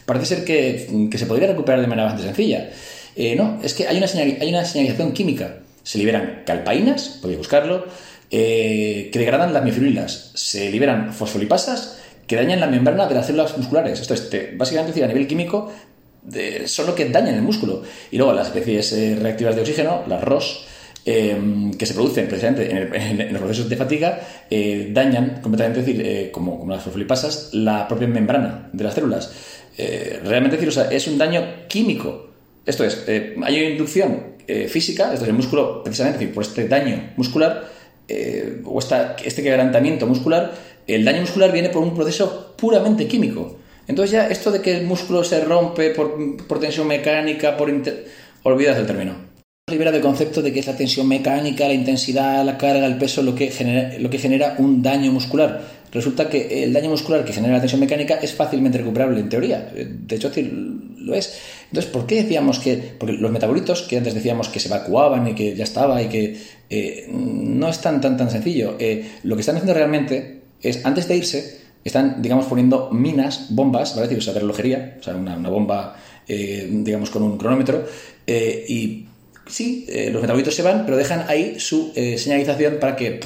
parece 0.04 0.26
ser 0.26 0.44
que, 0.44 1.08
se 1.16 1.26
podría 1.26 1.48
recuperar 1.48 1.80
de 1.80 1.86
manera 1.86 2.04
bastante 2.04 2.26
sencilla. 2.26 2.70
Eh, 3.14 3.36
no, 3.36 3.60
es 3.62 3.74
que 3.74 3.86
hay 3.86 3.96
una, 3.98 4.06
hay 4.06 4.48
una 4.48 4.64
señalización 4.64 5.12
química. 5.12 5.58
Se 5.82 5.98
liberan 5.98 6.42
calpaínas, 6.44 7.18
podéis 7.22 7.38
buscarlo, 7.38 7.86
eh, 8.30 9.08
que 9.12 9.18
degradan 9.18 9.54
las 9.54 9.62
miofibrilas. 9.62 10.32
Se 10.34 10.70
liberan 10.70 11.12
fosfolipasas 11.14 11.98
que 12.26 12.34
dañan 12.34 12.58
la 12.58 12.66
membrana 12.66 13.06
de 13.06 13.14
las 13.14 13.26
células 13.26 13.56
musculares. 13.56 14.00
Esto 14.00 14.14
es, 14.14 14.28
básicamente 14.56 14.92
decir, 14.92 15.04
a 15.04 15.08
nivel 15.08 15.28
químico, 15.28 15.72
son 16.66 16.86
lo 16.86 16.94
que 16.96 17.08
dañan 17.08 17.36
el 17.36 17.42
músculo. 17.42 17.82
Y 18.10 18.16
luego 18.16 18.32
las 18.32 18.48
especies 18.48 19.22
reactivas 19.22 19.54
de 19.54 19.60
oxígeno, 19.60 20.02
las 20.08 20.24
ROS, 20.24 20.66
em, 21.06 21.72
que 21.72 21.86
se 21.86 21.94
producen 21.94 22.26
precisamente 22.28 22.70
en, 22.70 23.32
los 23.32 23.40
procesos 23.40 23.68
de 23.68 23.76
fatiga, 23.76 24.20
eh, 24.50 24.90
dañan 24.92 25.40
completamente, 25.40 25.80
decir, 25.82 26.30
como, 26.32 26.66
las 26.68 26.82
fosfolipasas, 26.82 27.54
la 27.54 27.88
propia 27.88 28.08
membrana 28.08 28.68
de 28.72 28.84
las 28.84 28.94
células. 28.94 29.32
realmente 30.24 30.56
decir, 30.56 30.68
o 30.68 30.72
sea, 30.72 30.90
es 30.90 31.06
un 31.06 31.16
daño 31.16 31.68
químico. 31.68 32.30
Esto 32.66 32.84
es, 32.84 33.04
hay 33.08 33.60
una 33.60 33.70
inducción 33.70 34.36
física, 34.68 35.12
esto 35.12 35.24
es 35.24 35.28
el 35.28 35.36
músculo, 35.36 35.82
precisamente 35.82 36.18
decir, 36.18 36.34
por 36.34 36.44
este 36.44 36.68
daño 36.68 37.12
muscular, 37.16 37.76
eh, 38.08 38.62
o 38.64 38.78
esta, 38.78 39.16
este 39.24 39.42
quebrantamiento 39.42 40.06
muscular, 40.06 40.52
el 40.86 41.04
daño 41.04 41.22
muscular 41.22 41.50
viene 41.50 41.70
por 41.70 41.82
un 41.82 41.94
proceso 41.94 42.54
puramente 42.56 43.08
químico. 43.08 43.58
Entonces 43.88 44.12
ya 44.12 44.28
esto 44.28 44.52
de 44.52 44.60
que 44.60 44.76
el 44.76 44.86
músculo 44.86 45.24
se 45.24 45.44
rompe 45.44 45.90
por, 45.90 46.60
tensión 46.60 46.86
mecánica, 46.86 47.56
por... 47.56 47.72
Olvidas 48.44 48.78
el 48.78 48.86
término. 48.86 49.25
Libera 49.68 49.90
del 49.90 50.00
concepto 50.00 50.42
de 50.42 50.52
que 50.52 50.60
es 50.60 50.66
la 50.68 50.76
tensión 50.76 51.08
mecánica, 51.08 51.66
la 51.66 51.74
intensidad, 51.74 52.44
la 52.44 52.56
carga, 52.56 52.86
el 52.86 52.98
peso 52.98 53.20
lo 53.20 53.34
que 53.34 53.50
genera, 53.50 54.54
un 54.58 54.80
daño 54.80 55.10
muscular. 55.10 55.60
Resulta 55.90 56.28
que 56.30 56.62
el 56.62 56.72
daño 56.72 56.88
muscular 56.88 57.24
que 57.24 57.32
genera 57.32 57.54
la 57.54 57.58
tensión 57.58 57.80
mecánica 57.80 58.14
es 58.14 58.32
fácilmente 58.32 58.78
recuperable 58.78 59.18
en 59.18 59.28
teoría. 59.28 59.68
De 59.74 60.14
hecho, 60.14 60.30
lo 60.98 61.16
es. 61.16 61.40
Entonces, 61.64 61.90
¿por 61.90 62.06
qué 62.06 62.22
decíamos 62.22 62.60
que.? 62.60 62.76
Porque 62.96 63.14
los 63.14 63.32
metabolitos 63.32 63.82
que 63.82 63.96
antes 63.96 64.14
decíamos 64.14 64.50
que 64.50 64.60
se 64.60 64.68
evacuaban 64.68 65.26
y 65.26 65.34
que 65.34 65.56
ya 65.56 65.64
estaba 65.64 66.00
y 66.00 66.06
que 66.06 66.36
eh, 66.70 67.08
no 67.10 67.68
es 67.68 67.80
tan, 67.80 68.00
tan, 68.00 68.16
tan 68.16 68.30
sencillo. 68.30 68.76
Eh, 68.78 69.04
lo 69.24 69.34
que 69.34 69.40
están 69.40 69.56
haciendo 69.56 69.74
realmente 69.74 70.42
es, 70.62 70.86
antes 70.86 71.08
de 71.08 71.16
irse, 71.16 71.60
están, 71.82 72.22
digamos, 72.22 72.46
poniendo 72.46 72.92
minas, 72.92 73.48
bombas, 73.50 73.96
¿vale? 73.96 74.16
O 74.16 74.20
sea, 74.20 74.32
de 74.32 74.38
relojería, 74.38 74.98
o 75.00 75.02
sea, 75.02 75.16
una, 75.16 75.36
bomba, 75.48 75.96
eh, 76.28 76.68
digamos, 76.70 77.10
con 77.10 77.24
un 77.24 77.36
cronómetro, 77.36 77.84
y 78.28 79.06
sí, 79.46 79.86
los 80.10 80.20
metabolitos 80.20 80.54
se 80.54 80.62
van, 80.62 80.84
pero 80.84 80.96
dejan 80.96 81.24
ahí 81.28 81.58
su 81.58 81.92
señalización 81.94 82.78
para 82.80 82.96
que 82.96 83.20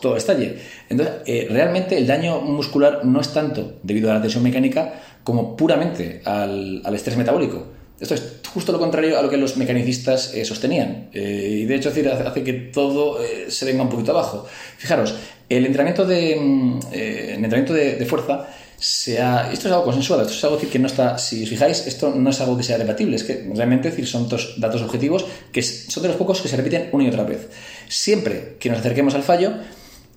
todo 0.00 0.16
estalle. 0.16 0.56
Entonces, 0.88 1.48
realmente 1.50 1.96
el 1.96 2.06
daño 2.06 2.40
muscular 2.40 3.04
no 3.04 3.20
es 3.20 3.32
tanto 3.32 3.78
debido 3.82 4.10
a 4.10 4.14
la 4.14 4.22
tensión 4.22 4.42
mecánica 4.42 5.00
como 5.24 5.56
puramente 5.56 6.22
al, 6.24 6.82
al 6.84 6.94
estrés 6.94 7.16
metabólico. 7.16 7.80
Esto 8.00 8.14
es 8.14 8.40
justo 8.52 8.72
lo 8.72 8.78
contrario 8.78 9.18
a 9.18 9.22
lo 9.22 9.28
que 9.28 9.36
los 9.36 9.56
mecanicistas 9.56 10.32
eh, 10.34 10.44
sostenían. 10.44 11.10
Eh, 11.12 11.60
y 11.62 11.64
de 11.66 11.74
hecho 11.74 11.90
hace 11.90 12.42
que 12.42 12.52
todo 12.52 13.22
eh, 13.22 13.50
se 13.50 13.66
venga 13.66 13.82
un 13.82 13.90
poquito 13.90 14.12
abajo. 14.12 14.46
Fijaros, 14.78 15.14
el 15.48 15.66
entrenamiento 15.66 16.06
de, 16.06 16.36
mm, 16.36 16.78
entrenamiento 16.92 17.74
de, 17.74 18.06
fuerza 18.06 18.48
sea, 18.82 19.50
esto 19.52 19.68
es 19.68 19.72
algo 19.72 19.84
consensuado, 19.84 20.22
esto 20.22 20.34
es 20.34 20.44
algo 20.44 20.58
que 20.58 20.78
no 20.78 20.86
está, 20.86 21.18
si 21.18 21.42
os 21.42 21.48
fijáis, 21.50 21.86
esto 21.86 22.14
no 22.14 22.30
es 22.30 22.40
algo 22.40 22.56
que 22.56 22.62
sea 22.62 22.78
debatible, 22.78 23.16
es 23.16 23.24
que 23.24 23.46
realmente 23.54 23.90
decir, 23.90 24.06
son 24.06 24.26
dos 24.26 24.54
datos 24.58 24.80
objetivos 24.80 25.26
que 25.52 25.60
son 25.62 26.02
de 26.02 26.08
los 26.08 26.16
pocos 26.16 26.40
que 26.40 26.48
se 26.48 26.56
repiten 26.56 26.88
una 26.92 27.04
y 27.04 27.08
otra 27.08 27.24
vez. 27.24 27.50
Siempre 27.88 28.56
que 28.58 28.70
nos 28.70 28.78
acerquemos 28.78 29.14
al 29.14 29.22
fallo, 29.22 29.52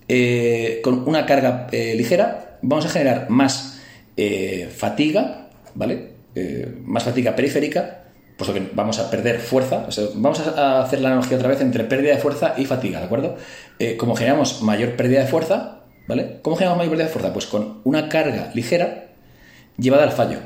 eh, 0.07 0.79
con 0.81 1.07
una 1.07 1.25
carga 1.25 1.67
eh, 1.71 1.93
ligera, 1.95 2.57
vamos 2.61 2.85
a 2.85 2.89
generar 2.89 3.29
más 3.29 3.79
eh, 4.15 4.69
fatiga, 4.73 5.49
¿vale? 5.75 6.13
más 6.85 7.03
fatiga 7.03 7.35
periférica, 7.35 8.05
puesto 8.37 8.55
que 8.55 8.71
vamos 8.73 8.97
a 8.97 9.11
perder 9.11 9.39
fuerza. 9.39 9.87
vamos 10.15 10.39
a 10.39 10.81
hacer 10.81 10.99
la 11.01 11.09
analogía 11.09 11.37
otra 11.37 11.49
vez 11.49 11.61
entre 11.61 11.83
pérdida 11.83 12.15
de 12.15 12.21
fuerza 12.21 12.55
y 12.57 12.65
fatiga, 12.65 12.99
¿de 12.99 13.05
acuerdo? 13.05 13.37
como 13.97 14.15
generamos 14.15 14.63
mayor 14.63 14.95
pérdida 14.95 15.19
de 15.19 15.27
fuerza, 15.27 15.72
¿vale? 16.07 16.39
¿Cómo 16.41 16.55
generamos 16.55 16.77
mayor 16.77 16.91
pérdida 16.91 17.07
de 17.07 17.13
fuerza? 17.13 17.33
Pues 17.33 17.45
con 17.45 17.79
una 17.83 18.09
carga 18.09 18.51
ligera 18.53 19.07
llevada 19.77 20.03
al 20.03 20.11
fallo. 20.11 20.39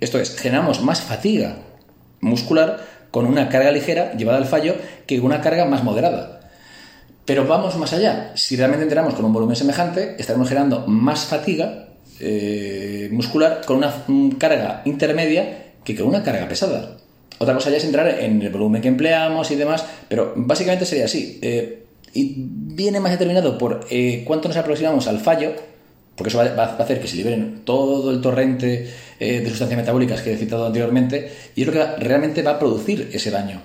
Esto 0.00 0.18
es, 0.18 0.36
generamos 0.36 0.82
más 0.82 1.00
fatiga 1.00 1.58
muscular 2.20 2.84
con 3.10 3.26
una 3.26 3.48
carga 3.48 3.70
ligera 3.70 4.12
llevada 4.14 4.38
al 4.38 4.46
fallo 4.46 4.74
que 5.06 5.20
una 5.20 5.40
carga 5.40 5.64
más 5.64 5.82
moderada. 5.82 6.40
Pero 7.24 7.46
vamos 7.46 7.76
más 7.76 7.92
allá. 7.92 8.32
Si 8.36 8.56
realmente 8.56 8.84
entramos 8.84 9.14
con 9.14 9.24
un 9.24 9.32
volumen 9.32 9.56
semejante, 9.56 10.16
estaremos 10.18 10.48
generando 10.48 10.86
más 10.86 11.24
fatiga 11.24 11.88
eh, 12.20 13.08
muscular 13.10 13.62
con 13.66 13.78
una 13.78 13.92
carga 14.38 14.82
intermedia 14.84 15.72
que 15.82 15.96
con 15.96 16.06
una 16.06 16.22
carga 16.22 16.46
pesada. 16.48 16.96
Otra 17.38 17.54
cosa 17.54 17.70
ya 17.70 17.76
es 17.76 17.84
entrar 17.84 18.08
en 18.08 18.40
el 18.40 18.50
volumen 18.50 18.80
que 18.80 18.88
empleamos 18.88 19.50
y 19.50 19.56
demás, 19.56 19.84
pero 20.08 20.32
básicamente 20.36 20.86
sería 20.86 21.06
así. 21.06 21.38
Eh, 21.42 21.85
y 22.16 22.34
viene 22.36 23.00
más 23.00 23.12
determinado 23.12 23.58
por 23.58 23.86
eh, 23.90 24.22
cuánto 24.26 24.48
nos 24.48 24.56
aproximamos 24.56 25.06
al 25.06 25.20
fallo, 25.20 25.52
porque 26.16 26.30
eso 26.30 26.38
va, 26.38 26.64
a 26.64 26.76
hacer 26.76 27.00
que 27.00 27.08
se 27.08 27.16
liberen 27.16 27.62
todo 27.64 28.10
el 28.10 28.20
torrente 28.20 28.90
de 29.18 29.48
sustancias 29.48 29.78
metabólicas 29.78 30.22
que 30.22 30.32
he 30.32 30.36
citado 30.36 30.66
anteriormente, 30.66 31.30
y 31.54 31.62
es 31.62 31.66
lo 31.66 31.72
que 31.72 31.84
realmente 31.98 32.42
va 32.42 32.52
a 32.52 32.58
producir 32.58 33.10
ese 33.12 33.30
daño 33.30 33.60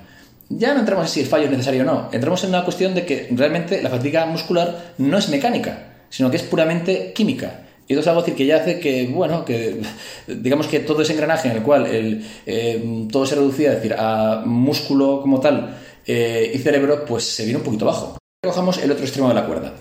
ya 0.58 0.74
no 0.74 0.82
entramos 0.82 1.06
en 1.06 1.12
si 1.12 1.20
el 1.22 1.28
fallo 1.28 1.46
es 1.46 1.52
necesario 1.52 1.84
o 1.84 1.86
no. 1.86 2.10
Entramos 2.12 2.44
en 2.44 2.50
una 2.50 2.64
cuestión 2.64 2.94
de 2.94 3.06
que 3.06 3.28
realmente 3.32 3.82
la 3.82 3.90
fatiga 3.90 4.26
muscular 4.26 4.94
no 4.98 5.18
es 5.18 5.30
mecánica, 5.30 6.04
sino 6.10 6.30
que 6.30 6.38
es 6.38 6.44
puramente 6.44 7.14
química. 7.14 7.62
Y 7.88 7.94
eso 7.94 8.02
es 8.02 8.08
algo 8.08 8.22
decir 8.22 8.36
que 8.36 8.46
ya 8.46 8.58
hace 8.58 8.80
que, 8.80 9.08
bueno, 9.08 9.44
que 9.46 9.82
digamos 10.28 10.68
que 10.68 10.80
todo 10.80 11.02
ese 11.02 11.14
engranaje 11.14 11.50
en 11.50 11.58
el 11.58 11.64
cual 11.64 11.86
el, 11.88 12.26
eh, 12.46 13.08
todo 13.12 13.26
se 13.26 13.36
reducía, 13.36 13.72
decir, 13.72 13.96
a 13.98 14.44
músculo 14.46 15.22
como 15.22 15.40
tal 15.40 15.78
eh, 16.06 16.52
y 16.54 16.58
cerebro, 16.58 17.06
pues 17.06 17.24
se 17.24 17.44
viene 17.44 17.60
un 17.60 17.66
poquito 17.66 17.86
bajo. 17.86 18.21
Cojamos 18.44 18.80
el 18.80 18.90
otro 18.90 19.04
extremo 19.04 19.28
de 19.28 19.36
la 19.36 19.46
cuerda. 19.46 19.72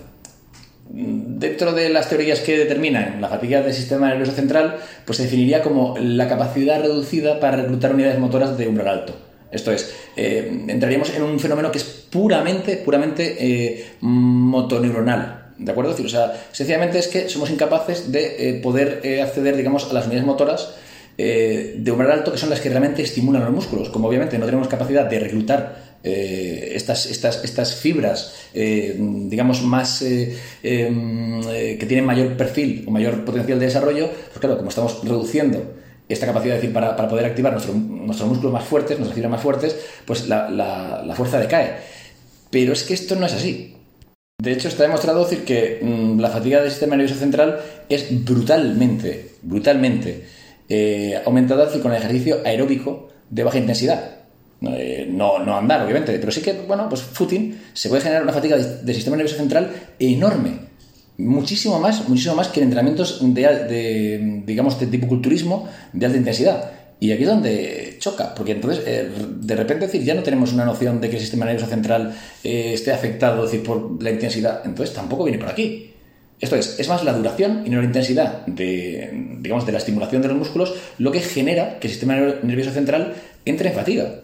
Dentro 0.87 1.73
de 1.73 1.89
las 1.89 2.09
teorías 2.09 2.41
que 2.41 2.59
determinan 2.59 3.19
la 3.19 3.27
fatiga 3.27 3.59
del 3.63 3.73
sistema 3.73 4.07
nervioso 4.07 4.33
central, 4.33 4.77
pues 5.03 5.17
se 5.17 5.23
definiría 5.23 5.63
como 5.63 5.97
la 5.97 6.29
capacidad 6.29 6.79
reducida 6.79 7.39
para 7.39 7.57
reclutar 7.57 7.91
unidades 7.91 8.19
motoras 8.19 8.59
de 8.59 8.67
umbral 8.67 8.87
alto. 8.87 9.15
Esto 9.49 9.71
es, 9.71 9.91
eh, 10.15 10.65
entraríamos 10.67 11.09
en 11.09 11.23
un 11.23 11.39
fenómeno 11.39 11.71
que 11.71 11.79
es 11.79 11.83
puramente, 11.83 12.77
puramente 12.77 13.35
eh, 13.39 13.93
motoneuronal. 14.01 15.53
¿De 15.57 15.71
acuerdo? 15.71 15.95
o 15.99 16.07
sea, 16.07 16.31
sencillamente 16.51 16.99
es 16.99 17.07
que 17.07 17.29
somos 17.29 17.49
incapaces 17.49 18.11
de 18.11 18.49
eh, 18.49 18.61
poder 18.61 19.01
acceder, 19.23 19.57
digamos, 19.57 19.89
a 19.89 19.93
las 19.93 20.05
unidades 20.05 20.27
motoras 20.27 20.75
de 21.17 21.91
umbral 21.91 22.11
alto 22.11 22.31
que 22.31 22.37
son 22.37 22.49
las 22.49 22.61
que 22.61 22.69
realmente 22.69 23.01
estimulan 23.01 23.43
los 23.43 23.51
músculos. 23.51 23.89
Como 23.89 24.07
obviamente 24.07 24.37
no 24.37 24.45
tenemos 24.45 24.67
capacidad 24.67 25.05
de 25.05 25.19
reclutar 25.19 25.90
estas, 26.03 27.05
estas, 27.05 27.43
estas, 27.43 27.75
fibras, 27.75 28.33
digamos, 28.53 29.61
más 29.61 30.01
em, 30.01 31.41
que 31.41 31.85
tienen 31.87 32.05
mayor 32.05 32.35
perfil 32.37 32.85
o 32.87 32.91
mayor 32.91 33.23
potencial 33.23 33.59
de 33.59 33.65
desarrollo, 33.65 34.09
pues 34.09 34.39
claro, 34.39 34.57
como 34.57 34.69
estamos 34.69 35.03
reduciendo 35.03 35.81
esta 36.13 36.25
capacidad 36.25 36.55
de 36.55 36.61
decir, 36.61 36.73
para, 36.73 36.95
poder 37.07 37.25
activar 37.25 37.53
nuestro, 37.53 37.73
nuestros 37.73 38.27
músculos 38.27 38.53
más 38.53 38.63
fuertes, 38.63 38.97
nuestras 38.97 39.15
fibras 39.15 39.31
más 39.31 39.41
fuertes, 39.41 39.75
pues 40.05 40.27
la, 40.27 40.49
la, 40.49 41.15
fuerza 41.15 41.39
decae. 41.39 41.77
Pero 42.49 42.73
es 42.73 42.83
que 42.83 42.93
esto 42.93 43.15
no 43.15 43.25
es 43.25 43.33
así. 43.33 43.75
De 44.41 44.51
hecho, 44.51 44.67
está 44.67 44.83
demostrado 44.83 45.23
decir 45.23 45.45
que 45.45 45.79
mm, 45.81 46.19
la 46.19 46.29
fatiga 46.29 46.61
del 46.61 46.71
sistema 46.71 46.95
nervioso 46.95 47.19
central 47.19 47.59
es 47.89 48.25
brutalmente, 48.25 49.35
brutalmente 49.41 50.25
eh, 50.67 51.21
aumentada 51.25 51.69
con 51.79 51.91
el 51.91 51.99
ejercicio 51.99 52.39
aeróbico 52.43 53.09
de 53.29 53.43
baja 53.43 53.59
intensidad. 53.59 54.20
Eh, 54.61 55.07
no, 55.09 55.39
no, 55.39 55.57
andar, 55.57 55.83
obviamente, 55.83 56.17
pero 56.19 56.31
sí 56.31 56.41
que, 56.41 56.53
bueno, 56.53 56.87
pues 56.87 57.01
footing 57.01 57.59
se 57.73 57.89
puede 57.89 58.01
generar 58.01 58.23
una 58.23 58.33
fatiga 58.33 58.57
del 58.57 58.95
sistema 58.95 59.17
nervioso 59.17 59.37
central 59.37 59.71
enorme 59.97 60.71
muchísimo 61.21 61.79
más, 61.79 62.07
muchísimo 62.07 62.35
más 62.35 62.47
que 62.47 62.59
en 62.59 62.65
entrenamientos 62.65 63.19
de, 63.21 64.41
digamos, 64.45 64.79
de 64.79 64.87
tipo 64.87 65.07
culturismo 65.07 65.67
de 65.93 66.05
alta 66.05 66.17
intensidad. 66.17 66.71
Y 66.99 67.11
aquí 67.11 67.23
es 67.23 67.29
donde 67.29 67.95
choca, 67.99 68.35
porque 68.35 68.51
entonces 68.51 68.83
eh, 68.85 69.09
de 69.39 69.55
repente 69.55 69.87
decir, 69.87 70.03
ya 70.03 70.13
no 70.13 70.21
tenemos 70.21 70.53
una 70.53 70.65
noción 70.65 71.01
de 71.01 71.09
que 71.09 71.15
el 71.15 71.21
sistema 71.21 71.45
nervioso 71.45 71.67
central 71.67 72.13
eh, 72.43 72.73
esté 72.73 72.91
afectado 72.91 73.43
decir, 73.43 73.63
por 73.63 74.01
la 74.01 74.11
intensidad, 74.11 74.61
entonces 74.65 74.95
tampoco 74.95 75.23
viene 75.23 75.39
por 75.39 75.49
aquí. 75.49 75.93
Esto 76.39 76.55
es, 76.55 76.79
es 76.79 76.87
más 76.87 77.03
la 77.03 77.13
duración 77.13 77.63
y 77.65 77.69
no 77.69 77.79
la 77.79 77.85
intensidad 77.85 78.45
de, 78.45 79.37
digamos, 79.39 79.65
de 79.65 79.71
la 79.71 79.77
estimulación 79.77 80.21
de 80.21 80.27
los 80.27 80.37
músculos 80.37 80.73
lo 80.97 81.11
que 81.11 81.19
genera 81.19 81.79
que 81.79 81.87
el 81.87 81.93
sistema 81.93 82.15
nervioso 82.15 82.71
central 82.71 83.13
entre 83.45 83.69
en 83.69 83.75
fatiga. 83.75 84.15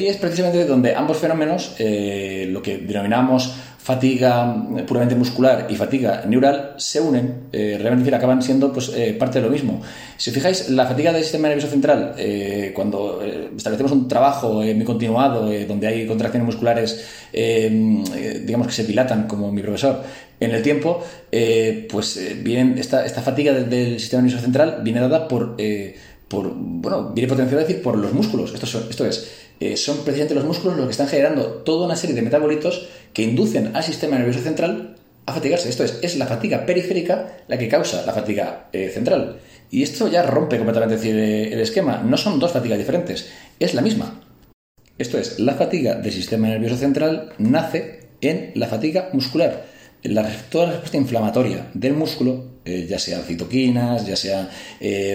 Y 0.00 0.06
es 0.06 0.16
precisamente 0.16 0.64
donde 0.64 0.94
ambos 0.94 1.18
fenómenos, 1.18 1.74
eh, 1.78 2.48
lo 2.50 2.62
que 2.62 2.78
denominamos 2.78 3.54
fatiga 3.82 4.54
puramente 4.86 5.14
muscular 5.14 5.66
y 5.70 5.74
fatiga 5.74 6.24
neural 6.26 6.74
se 6.76 7.00
unen, 7.00 7.48
eh, 7.50 7.78
realmente 7.80 8.14
acaban 8.14 8.42
siendo 8.42 8.72
pues, 8.72 8.92
eh, 8.94 9.16
parte 9.18 9.40
de 9.40 9.46
lo 9.46 9.50
mismo. 9.50 9.80
Si 10.18 10.30
os 10.30 10.34
fijáis, 10.34 10.68
la 10.68 10.86
fatiga 10.86 11.12
del 11.12 11.22
sistema 11.22 11.48
nervioso 11.48 11.68
central, 11.68 12.14
eh, 12.18 12.72
cuando 12.74 13.22
establecemos 13.56 13.92
un 13.92 14.06
trabajo 14.06 14.62
muy 14.62 14.84
continuado, 14.84 15.50
donde 15.66 15.86
hay 15.86 16.06
contracciones 16.06 16.46
musculares, 16.46 17.06
digamos 17.32 18.66
que 18.66 18.72
se 18.72 18.84
dilatan, 18.84 19.26
como 19.26 19.50
mi 19.50 19.62
profesor, 19.62 20.02
en 20.38 20.50
el 20.50 20.62
tiempo, 20.62 21.02
pues 21.90 22.20
vienen, 22.42 22.76
esta, 22.76 23.04
esta 23.06 23.22
fatiga 23.22 23.52
del, 23.54 23.98
sistema 23.98 24.22
nervioso 24.22 24.42
central 24.42 24.80
viene 24.82 25.00
dada 25.00 25.26
por, 25.26 25.56
por 26.28 26.52
bueno, 26.54 27.12
viene 27.14 27.28
potenciada 27.28 27.62
decir, 27.62 27.82
por 27.82 27.96
los 27.96 28.12
músculos. 28.12 28.52
Esto, 28.54 28.66
esto 28.88 29.06
es, 29.06 29.39
son 29.76 29.98
precisamente 29.98 30.34
los 30.34 30.44
músculos 30.44 30.76
los 30.76 30.86
que 30.86 30.92
están 30.92 31.08
generando 31.08 31.44
toda 31.44 31.84
una 31.84 31.96
serie 31.96 32.16
de 32.16 32.22
metabolitos 32.22 32.88
que 33.12 33.22
inducen 33.22 33.76
al 33.76 33.82
sistema 33.82 34.16
nervioso 34.16 34.40
central 34.40 34.96
a 35.26 35.32
fatigarse. 35.32 35.68
Esto 35.68 35.84
es, 35.84 35.98
es 36.02 36.16
la 36.16 36.26
fatiga 36.26 36.66
periférica 36.66 37.38
la 37.48 37.58
que 37.58 37.68
causa 37.68 38.04
la 38.04 38.12
fatiga 38.12 38.68
eh, 38.72 38.90
central. 38.92 39.38
Y 39.70 39.82
esto 39.82 40.08
ya 40.08 40.22
rompe 40.22 40.58
completamente 40.58 40.96
eh, 41.08 41.52
el 41.52 41.60
esquema. 41.60 42.02
No 42.04 42.16
son 42.16 42.38
dos 42.38 42.52
fatigas 42.52 42.78
diferentes, 42.78 43.30
es 43.58 43.74
la 43.74 43.82
misma. 43.82 44.20
Esto 44.98 45.18
es, 45.18 45.38
la 45.38 45.54
fatiga 45.54 45.94
del 45.94 46.12
sistema 46.12 46.48
nervioso 46.48 46.76
central 46.76 47.32
nace 47.38 48.00
en 48.20 48.52
la 48.54 48.66
fatiga 48.66 49.10
muscular. 49.12 49.66
La, 50.02 50.26
toda 50.50 50.66
la 50.66 50.72
respuesta 50.72 50.96
inflamatoria 50.96 51.70
del 51.74 51.94
músculo, 51.94 52.44
eh, 52.64 52.86
ya 52.88 52.98
sea 52.98 53.20
citoquinas, 53.20 54.06
ya 54.06 54.16
sea 54.16 54.50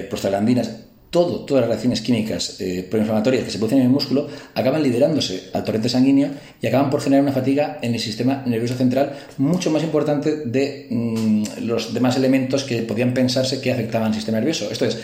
prostaglandinas, 0.09 0.85
todas 1.23 1.61
las 1.61 1.69
reacciones 1.69 2.01
químicas 2.01 2.59
eh, 2.59 2.85
proinflamatorias 2.89 3.45
que 3.45 3.51
se 3.51 3.57
producen 3.57 3.79
en 3.79 3.85
el 3.85 3.91
músculo 3.91 4.27
acaban 4.53 4.83
liderándose 4.83 5.49
al 5.53 5.63
torrente 5.63 5.87
sanguíneo 5.87 6.29
y 6.61 6.67
acaban 6.67 6.89
por 6.89 7.01
generar 7.01 7.23
una 7.23 7.31
fatiga 7.31 7.79
en 7.81 7.93
el 7.93 7.99
sistema 7.99 8.43
nervioso 8.45 8.75
central 8.75 9.13
mucho 9.37 9.71
más 9.71 9.83
importante 9.83 10.43
de 10.45 10.87
mm, 10.89 11.43
los 11.61 11.93
demás 11.93 12.17
elementos 12.17 12.65
que 12.65 12.81
podían 12.81 13.13
pensarse 13.13 13.61
que 13.61 13.71
afectaban 13.71 14.09
al 14.09 14.13
sistema 14.13 14.39
nervioso. 14.39 14.69
Esto 14.69 14.85
es, 14.85 14.99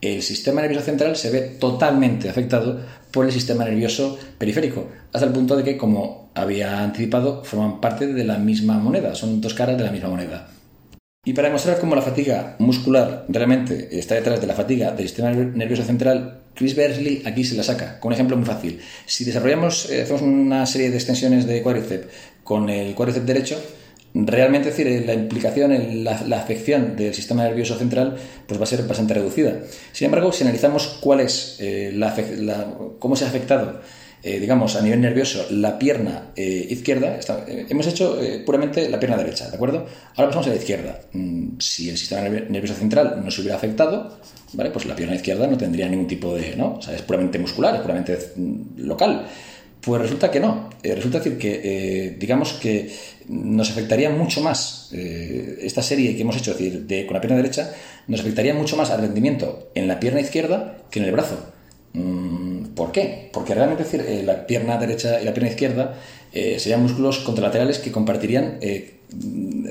el 0.00 0.22
sistema 0.22 0.60
nervioso 0.60 0.84
central 0.84 1.16
se 1.16 1.30
ve 1.30 1.40
totalmente 1.58 2.28
afectado 2.28 2.80
por 3.10 3.24
el 3.24 3.32
sistema 3.32 3.64
nervioso 3.64 4.18
periférico, 4.38 4.88
hasta 5.12 5.26
el 5.26 5.32
punto 5.32 5.56
de 5.56 5.64
que, 5.64 5.76
como 5.76 6.30
había 6.34 6.82
anticipado, 6.82 7.42
forman 7.44 7.80
parte 7.80 8.06
de 8.06 8.24
la 8.24 8.38
misma 8.38 8.78
moneda, 8.78 9.14
son 9.14 9.40
dos 9.40 9.54
caras 9.54 9.78
de 9.78 9.84
la 9.84 9.90
misma 9.90 10.10
moneda. 10.10 10.48
Y 11.26 11.32
para 11.32 11.48
demostrar 11.48 11.80
cómo 11.80 11.96
la 11.96 12.02
fatiga 12.02 12.54
muscular 12.60 13.24
realmente 13.28 13.88
está 13.98 14.14
detrás 14.14 14.40
de 14.40 14.46
la 14.46 14.54
fatiga 14.54 14.92
del 14.92 15.08
sistema 15.08 15.32
nervioso 15.32 15.82
central, 15.82 16.42
Chris 16.54 16.76
Bersley 16.76 17.24
aquí 17.26 17.42
se 17.42 17.56
la 17.56 17.64
saca, 17.64 17.98
con 17.98 18.10
un 18.10 18.14
ejemplo 18.14 18.36
muy 18.36 18.46
fácil. 18.46 18.80
Si 19.06 19.24
desarrollamos, 19.24 19.90
eh, 19.90 20.02
hacemos 20.02 20.22
una 20.22 20.64
serie 20.66 20.88
de 20.88 20.94
extensiones 20.94 21.44
de 21.48 21.62
cuádriceps 21.62 22.06
con 22.44 22.70
el 22.70 22.94
cuádriceps 22.94 23.26
derecho, 23.26 23.60
realmente 24.14 24.68
decir, 24.68 24.86
eh, 24.86 25.02
la 25.04 25.14
implicación, 25.14 26.04
la, 26.04 26.22
la, 26.28 26.38
afección 26.38 26.94
del 26.94 27.12
sistema 27.12 27.42
nervioso 27.42 27.76
central 27.76 28.16
pues 28.46 28.60
va 28.60 28.62
a 28.62 28.68
ser 28.68 28.84
bastante 28.84 29.14
reducida. 29.14 29.62
Sin 29.90 30.04
embargo, 30.04 30.30
si 30.30 30.44
analizamos 30.44 30.86
cuál 31.00 31.18
es 31.18 31.56
eh, 31.58 31.90
la, 31.92 32.14
cómo 33.00 33.16
se 33.16 33.24
ha 33.24 33.28
afectado 33.28 33.80
eh, 34.28 34.40
digamos, 34.40 34.74
a 34.74 34.82
nivel 34.82 35.00
nervioso, 35.00 35.46
la 35.50 35.78
pierna 35.78 36.32
eh, 36.34 36.66
izquierda, 36.68 37.16
eh, 37.46 37.66
hemos 37.68 37.86
hecho 37.86 38.18
puramente 38.44 38.88
la 38.88 38.98
pierna 38.98 39.16
derecha, 39.16 39.48
¿de 39.48 39.54
acuerdo? 39.54 39.86
Ahora 40.16 40.30
pasamos 40.30 40.48
a 40.48 40.50
la 40.50 40.56
izquierda. 40.56 40.98
Mm, 41.12 41.60
si 41.60 41.90
el 41.90 41.96
sistema 41.96 42.22
nervioso 42.22 42.74
central 42.74 43.22
no 43.24 43.30
se 43.30 43.42
hubiera 43.42 43.54
afectado, 43.54 44.18
¿vale? 44.54 44.70
Pues 44.70 44.84
la 44.86 44.96
pierna 44.96 45.14
izquierda 45.14 45.46
no 45.46 45.56
tendría 45.56 45.88
ningún 45.88 46.08
tipo 46.08 46.34
de, 46.34 46.56
¿no? 46.56 46.74
O 46.74 46.82
sea, 46.82 46.96
es 46.96 47.02
puramente 47.02 47.38
muscular, 47.38 47.76
es 47.76 47.82
puramente 47.82 48.18
mm, 48.34 48.80
local. 48.80 49.28
Pues 49.80 50.02
resulta 50.02 50.28
que 50.28 50.40
no. 50.40 50.70
Resulta 50.82 51.18
decir 51.18 51.38
que, 51.38 52.16
digamos 52.18 52.54
que 52.54 52.90
nos 53.28 53.70
afectaría 53.70 54.10
mucho 54.10 54.40
más 54.40 54.90
esta 54.92 55.82
serie 55.82 56.16
que 56.16 56.22
hemos 56.22 56.36
hecho, 56.36 56.50
decir, 56.54 56.84
de, 56.84 57.06
con 57.06 57.14
la 57.14 57.20
pierna 57.20 57.36
derecha, 57.36 57.72
nos 58.08 58.18
afectaría 58.18 58.54
mucho 58.54 58.76
más 58.76 58.90
al 58.90 59.02
rendimiento 59.02 59.70
en 59.76 59.86
la 59.86 60.00
pierna 60.00 60.18
izquierda 60.18 60.78
que 60.90 60.98
en 60.98 61.04
el 61.04 61.12
brazo. 61.12 61.52
Mm, 61.96 62.74
¿Por 62.74 62.92
qué? 62.92 63.30
Porque 63.32 63.54
realmente 63.54 63.84
decir, 63.84 64.04
la 64.24 64.46
pierna 64.46 64.76
derecha 64.78 65.20
y 65.20 65.24
la 65.24 65.32
pierna 65.32 65.50
izquierda 65.50 65.94
serían 66.32 66.82
músculos 66.82 67.20
contralaterales 67.20 67.78
que 67.78 67.90
compartirían 67.90 68.58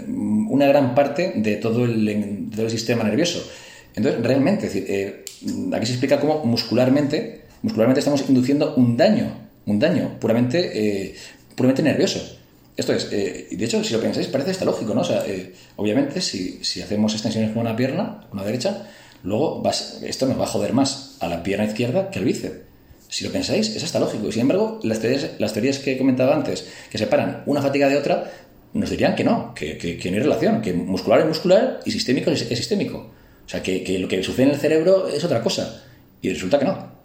una 0.10 0.66
gran 0.66 0.96
parte 0.96 1.34
de 1.36 1.58
todo 1.58 1.86
el, 1.86 2.50
sistema 2.70 3.04
nervioso. 3.04 3.48
Entonces, 3.96 4.24
realmente, 4.24 4.68
decir, 4.68 5.26
aquí 5.72 5.86
se 5.86 5.92
explica 5.92 6.20
cómo 6.20 6.44
muscularmente, 6.44 7.44
muscularmente 7.62 8.00
estamos 8.00 8.28
induciendo 8.28 8.74
un 8.76 8.98
daño 8.98 9.46
un 9.66 9.80
daño 9.80 10.20
puramente, 10.20 10.72
eh, 10.74 11.16
puramente 11.56 11.84
nervioso. 11.84 12.38
Esto 12.78 12.94
es, 12.94 13.10
eh, 13.12 13.48
de 13.52 13.66
hecho, 13.66 13.84
si 13.84 13.94
lo 13.94 14.02
pensáis, 14.02 14.28
parece 14.28 14.52
hasta 14.52 14.66
lógico, 14.66 14.94
¿no? 14.94 15.04
Eh, 15.26 15.54
obviamente, 15.78 16.22
si, 16.22 16.60
hacemos 16.82 17.14
extensiones 17.14 17.52
con 17.52 17.62
una 17.62 17.76
pierna, 17.76 18.26
con 18.30 18.40
una 18.40 18.46
derecha, 18.46 18.88
luego 19.26 19.64
esto 20.04 20.28
nos 20.28 20.40
va 20.40 20.44
a 20.44 20.48
joder 20.48 20.74
más 20.74 21.18
a 21.20 21.28
la 21.28 21.44
pierna 21.44 21.66
izquierda 21.66 22.10
que 22.10 22.20
al 22.20 22.26
bíceps. 22.26 22.66
Si 23.10 23.24
lo 23.24 23.32
pensáis, 23.32 23.76
es 23.76 23.84
hasta 23.84 24.00
lógico. 24.00 24.28
Y 24.28 24.32
sin 24.32 24.42
embargo, 24.42 24.80
las 24.84 25.00
teorías, 25.00 25.32
las 25.40 25.54
teorías 25.54 25.80
que 25.80 25.94
he 25.94 25.98
comentado 25.98 26.34
antes, 26.34 26.68
que 26.90 26.98
separan 26.98 27.44
una 27.46 27.62
fatiga 27.62 27.88
de 27.88 27.98
otra, 27.98 28.32
nos 28.74 28.90
dirían 28.90 29.16
que 29.16 29.24
no, 29.24 29.54
que, 29.56 30.00
no 30.04 30.18
hay 30.18 30.20
relación, 30.20 30.62
que 30.62 30.74
muscular 30.74 31.22
es 31.22 31.26
muscular 31.26 31.80
y 31.86 31.92
sistémico 31.92 32.32
es, 32.32 32.40
sistémico. 32.40 32.98
O 33.46 33.50
sea, 33.50 33.62
que, 33.62 33.98
lo 34.00 34.08
que 34.08 34.22
sucede 34.24 34.48
en 34.48 34.52
el 34.52 34.60
cerebro 34.60 35.08
es 35.08 35.24
otra 35.24 35.42
cosa. 35.42 35.84
Y 36.22 36.30
resulta 36.30 36.60
que 36.60 36.66
no. 36.66 36.96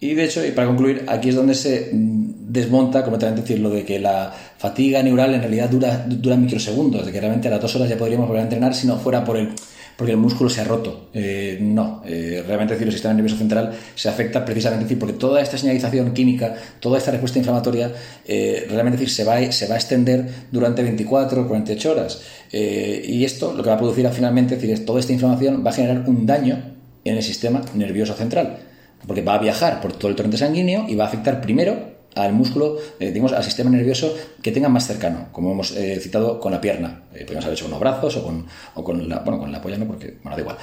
Y 0.00 0.14
de 0.14 0.24
hecho, 0.24 0.44
y 0.44 0.50
para 0.50 0.66
concluir, 0.66 1.04
aquí 1.06 1.28
es 1.28 1.36
donde 1.36 1.54
se 1.54 1.90
desmonta 1.92 3.04
completamente 3.04 3.42
decir 3.42 3.60
lo 3.60 3.70
de 3.70 3.84
que 3.84 4.00
la 4.00 4.34
fatiga 4.58 5.02
neural 5.02 5.32
en 5.34 5.42
realidad 5.42 5.70
dura, 5.70 6.04
dura 6.08 6.36
microsegundos, 6.36 7.06
de 7.06 7.12
que 7.12 7.20
realmente 7.20 7.46
a 7.48 7.52
las 7.52 7.60
dos 7.60 7.76
horas 7.76 7.88
ya 7.88 7.96
podríamos 7.96 8.26
volver 8.26 8.40
a 8.40 8.44
entrenar 8.44 8.74
si 8.74 8.86
no 8.88 8.98
fuera 8.98 9.24
por 9.24 9.36
el 9.36 9.50
porque 9.96 10.12
el 10.12 10.18
músculo 10.18 10.50
se 10.50 10.60
ha 10.60 10.64
roto. 10.64 11.08
Eh, 11.14 11.58
no, 11.60 12.02
eh, 12.06 12.42
realmente 12.46 12.74
decir, 12.74 12.86
el 12.86 12.92
sistema 12.92 13.14
nervioso 13.14 13.36
central 13.36 13.72
se 13.94 14.08
afecta 14.08 14.44
precisamente 14.44 14.96
porque 14.96 15.14
toda 15.14 15.40
esta 15.40 15.58
señalización 15.58 16.12
química, 16.12 16.54
toda 16.80 16.98
esta 16.98 17.10
respuesta 17.10 17.38
inflamatoria, 17.38 17.92
eh, 18.26 18.66
realmente 18.68 18.98
decir, 18.98 19.12
se 19.14 19.24
va, 19.24 19.52
se 19.52 19.66
va 19.66 19.74
a 19.74 19.78
extender 19.78 20.26
durante 20.50 20.82
24 20.82 21.42
o 21.42 21.48
48 21.48 21.90
horas. 21.90 22.20
y 22.52 23.24
esto 23.24 23.54
lo 23.54 23.62
que 23.62 23.70
va 23.70 23.76
a 23.76 23.78
producir 23.78 24.08
finalmente 24.10 24.56
decir, 24.56 24.70
es 24.70 24.84
toda 24.84 25.00
esta 25.00 25.12
inflamación 25.12 25.64
va 25.64 25.70
a 25.70 25.74
generar 25.74 26.04
un 26.06 26.26
daño 26.26 26.74
en 27.04 27.16
el 27.16 27.22
sistema 27.22 27.62
nervioso 27.74 28.14
central 28.14 28.58
porque 29.06 29.22
va 29.22 29.34
a 29.34 29.38
viajar 29.38 29.80
por 29.80 29.92
todo 29.92 30.08
el 30.10 30.16
torrente 30.16 30.38
sanguíneo 30.38 30.86
y 30.88 30.94
va 30.94 31.04
a 31.04 31.08
afectar 31.08 31.40
primero 31.40 31.91
al 32.14 32.32
músculo, 32.32 32.76
eh, 33.00 33.10
digamos, 33.10 33.32
al 33.32 33.42
sistema 33.42 33.70
nervioso 33.70 34.14
que 34.42 34.52
tenga 34.52 34.68
más 34.68 34.86
cercano, 34.86 35.28
como 35.32 35.52
hemos 35.52 35.72
eh, 35.72 35.98
citado 36.00 36.38
con 36.40 36.52
la 36.52 36.60
pierna. 36.60 37.04
Eh, 37.14 37.26
haber 37.28 37.52
hecho 37.52 37.64
con 37.64 37.72
los 37.72 37.80
brazos 37.80 38.16
o 38.16 38.24
con, 38.24 38.46
o 38.74 38.84
con 38.84 39.08
la, 39.08 39.20
bueno, 39.20 39.38
con 39.38 39.52
la 39.52 39.60
polla 39.60 39.78
no, 39.78 39.86
porque, 39.86 40.18
bueno, 40.22 40.36
da 40.36 40.42
igual. 40.42 40.56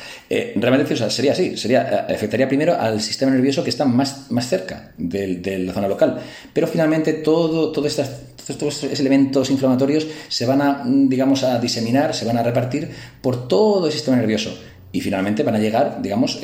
realmente 0.55 0.95
sería 1.09 1.31
así, 1.31 1.57
sería, 1.57 2.07
afectaría 2.09 2.47
primero 2.47 2.79
al 2.79 3.01
sistema 3.01 3.31
nervioso 3.31 3.63
que 3.63 3.69
está 3.69 3.85
más, 3.85 4.31
más 4.31 4.47
cerca 4.47 4.93
de, 4.97 5.59
la 5.59 5.73
zona 5.73 5.87
local. 5.87 6.19
Pero 6.53 6.67
finalmente 6.67 7.13
todo, 7.13 7.71
todo 7.71 7.87
estas, 7.87 8.21
todos 8.57 8.83
estos 8.83 8.99
elementos 8.99 9.49
inflamatorios 9.49 10.07
se 10.27 10.45
van 10.45 10.61
a, 10.61 10.83
digamos, 10.85 11.43
a 11.43 11.59
diseminar, 11.59 12.13
se 12.13 12.25
van 12.25 12.37
a 12.37 12.43
repartir 12.43 12.89
por 13.21 13.47
todo 13.47 13.87
el 13.87 13.91
sistema 13.91 14.17
nervioso 14.17 14.55
y 14.91 15.01
finalmente 15.01 15.43
van 15.43 15.55
a 15.55 15.59
llegar, 15.59 16.01
digamos, 16.01 16.39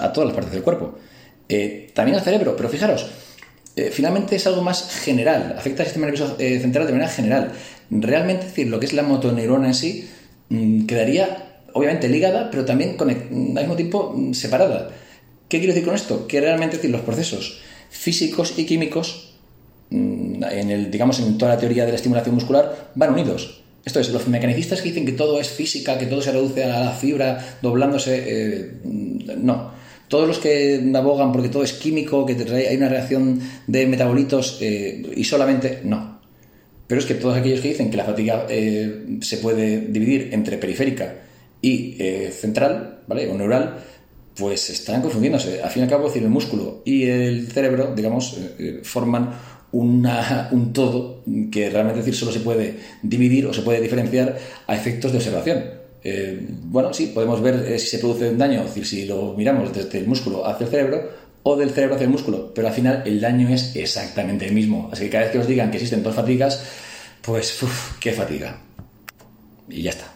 a 0.00 0.12
todas 0.12 0.28
las 0.28 0.34
partes 0.34 0.52
del 0.52 0.62
cuerpo. 0.62 0.98
Eh, 1.48 1.90
también 1.92 2.16
al 2.16 2.24
cerebro, 2.24 2.56
pero 2.56 2.68
fijaros, 2.68 3.06
eh, 3.74 3.90
finalmente 3.90 4.36
es 4.36 4.46
algo 4.46 4.62
más 4.62 4.90
general, 5.02 5.54
afecta 5.56 5.82
al 5.82 5.86
sistema 5.86 6.06
nervioso 6.06 6.36
eh, 6.38 6.58
central 6.60 6.86
de 6.86 6.92
manera 6.92 7.10
general. 7.10 7.52
Realmente, 7.90 8.46
decir, 8.46 8.68
lo 8.68 8.78
que 8.78 8.86
es 8.86 8.92
la 8.92 9.02
motoneurona 9.02 9.68
en 9.68 9.74
sí 9.74 10.08
mm, 10.50 10.84
quedaría 10.84 11.60
obviamente 11.72 12.08
ligada, 12.08 12.50
pero 12.50 12.66
también 12.66 12.96
al 13.00 13.06
mismo 13.06 13.76
tiempo 13.76 14.12
mm, 14.14 14.34
separada. 14.34 14.90
¿Qué 15.48 15.58
quiero 15.58 15.72
decir 15.72 15.86
con 15.86 15.94
esto? 15.94 16.26
Que 16.26 16.40
realmente 16.40 16.76
decir, 16.76 16.90
los 16.90 17.00
procesos 17.00 17.60
físicos 17.88 18.58
y 18.58 18.66
químicos, 18.66 19.36
mm, 19.88 20.44
en 20.44 20.70
el, 20.70 20.90
digamos, 20.90 21.20
en 21.20 21.38
toda 21.38 21.54
la 21.54 21.60
teoría 21.60 21.86
de 21.86 21.92
la 21.92 21.96
estimulación 21.96 22.34
muscular, 22.34 22.90
van 22.94 23.12
unidos. 23.12 23.62
Esto 23.86 24.00
es, 24.00 24.10
los 24.10 24.28
mecanicistas 24.28 24.82
que 24.82 24.90
dicen 24.90 25.06
que 25.06 25.12
todo 25.12 25.40
es 25.40 25.48
física, 25.48 25.98
que 25.98 26.06
todo 26.06 26.20
se 26.20 26.30
reduce 26.30 26.62
a 26.64 26.84
la 26.84 26.92
fibra 26.92 27.58
doblándose, 27.62 28.78
no 28.84 29.81
todos 30.12 30.28
los 30.28 30.38
que 30.40 30.92
abogan 30.94 31.32
porque 31.32 31.48
todo 31.48 31.62
es 31.62 31.72
químico, 31.72 32.26
que 32.26 32.34
hay 32.68 32.76
una 32.76 32.90
reacción 32.90 33.40
de 33.66 33.86
metabolitos 33.86 34.58
eh, 34.60 35.10
y 35.16 35.24
solamente 35.24 35.80
no. 35.84 36.20
Pero 36.86 37.00
es 37.00 37.06
que 37.06 37.14
todos 37.14 37.34
aquellos 37.34 37.62
que 37.62 37.68
dicen 37.68 37.90
que 37.90 37.96
la 37.96 38.04
fatiga 38.04 38.44
eh, 38.50 39.06
se 39.22 39.38
puede 39.38 39.80
dividir 39.80 40.28
entre 40.32 40.58
periférica 40.58 41.14
y 41.62 41.96
eh, 41.98 42.30
central, 42.30 42.98
¿vale? 43.06 43.26
O 43.30 43.34
neural, 43.38 43.78
pues 44.36 44.68
están 44.68 45.00
confundiéndose. 45.00 45.62
Al 45.62 45.70
fin 45.70 45.80
y 45.80 45.84
al 45.84 45.88
cabo, 45.90 46.08
decir, 46.08 46.22
el 46.22 46.28
músculo 46.28 46.82
y 46.84 47.04
el 47.04 47.46
cerebro, 47.46 47.94
digamos, 47.96 48.38
forman 48.82 49.30
una, 49.72 50.50
un 50.52 50.74
todo 50.74 51.22
que 51.50 51.70
realmente 51.70 52.00
decir 52.00 52.14
solo 52.14 52.32
se 52.32 52.40
puede 52.40 52.76
dividir 53.02 53.46
o 53.46 53.54
se 53.54 53.62
puede 53.62 53.80
diferenciar 53.80 54.36
a 54.66 54.76
efectos 54.76 55.10
de 55.10 55.16
observación. 55.16 55.81
Eh, 56.04 56.46
bueno, 56.64 56.92
sí, 56.92 57.12
podemos 57.14 57.40
ver 57.40 57.64
eh, 57.66 57.78
si 57.78 57.86
se 57.86 57.98
produce 57.98 58.30
un 58.30 58.38
daño, 58.38 58.60
es 58.60 58.66
decir, 58.66 58.86
si 58.86 59.06
lo 59.06 59.34
miramos 59.34 59.72
desde 59.72 59.98
el 59.98 60.06
músculo 60.06 60.46
hacia 60.46 60.64
el 60.64 60.70
cerebro 60.70 61.10
o 61.44 61.56
del 61.56 61.70
cerebro 61.70 61.94
hacia 61.94 62.04
el 62.04 62.10
músculo, 62.10 62.52
pero 62.54 62.68
al 62.68 62.74
final 62.74 63.02
el 63.06 63.20
daño 63.20 63.48
es 63.48 63.74
exactamente 63.76 64.46
el 64.46 64.52
mismo. 64.52 64.88
Así 64.92 65.04
que 65.04 65.10
cada 65.10 65.24
vez 65.24 65.32
que 65.32 65.38
os 65.38 65.46
digan 65.46 65.70
que 65.70 65.76
existen 65.76 66.02
dos 66.02 66.14
fatigas, 66.14 66.62
pues, 67.20 67.62
uff, 67.62 67.98
qué 67.98 68.12
fatiga. 68.12 68.58
Y 69.68 69.82
ya 69.82 69.90
está. 69.90 70.11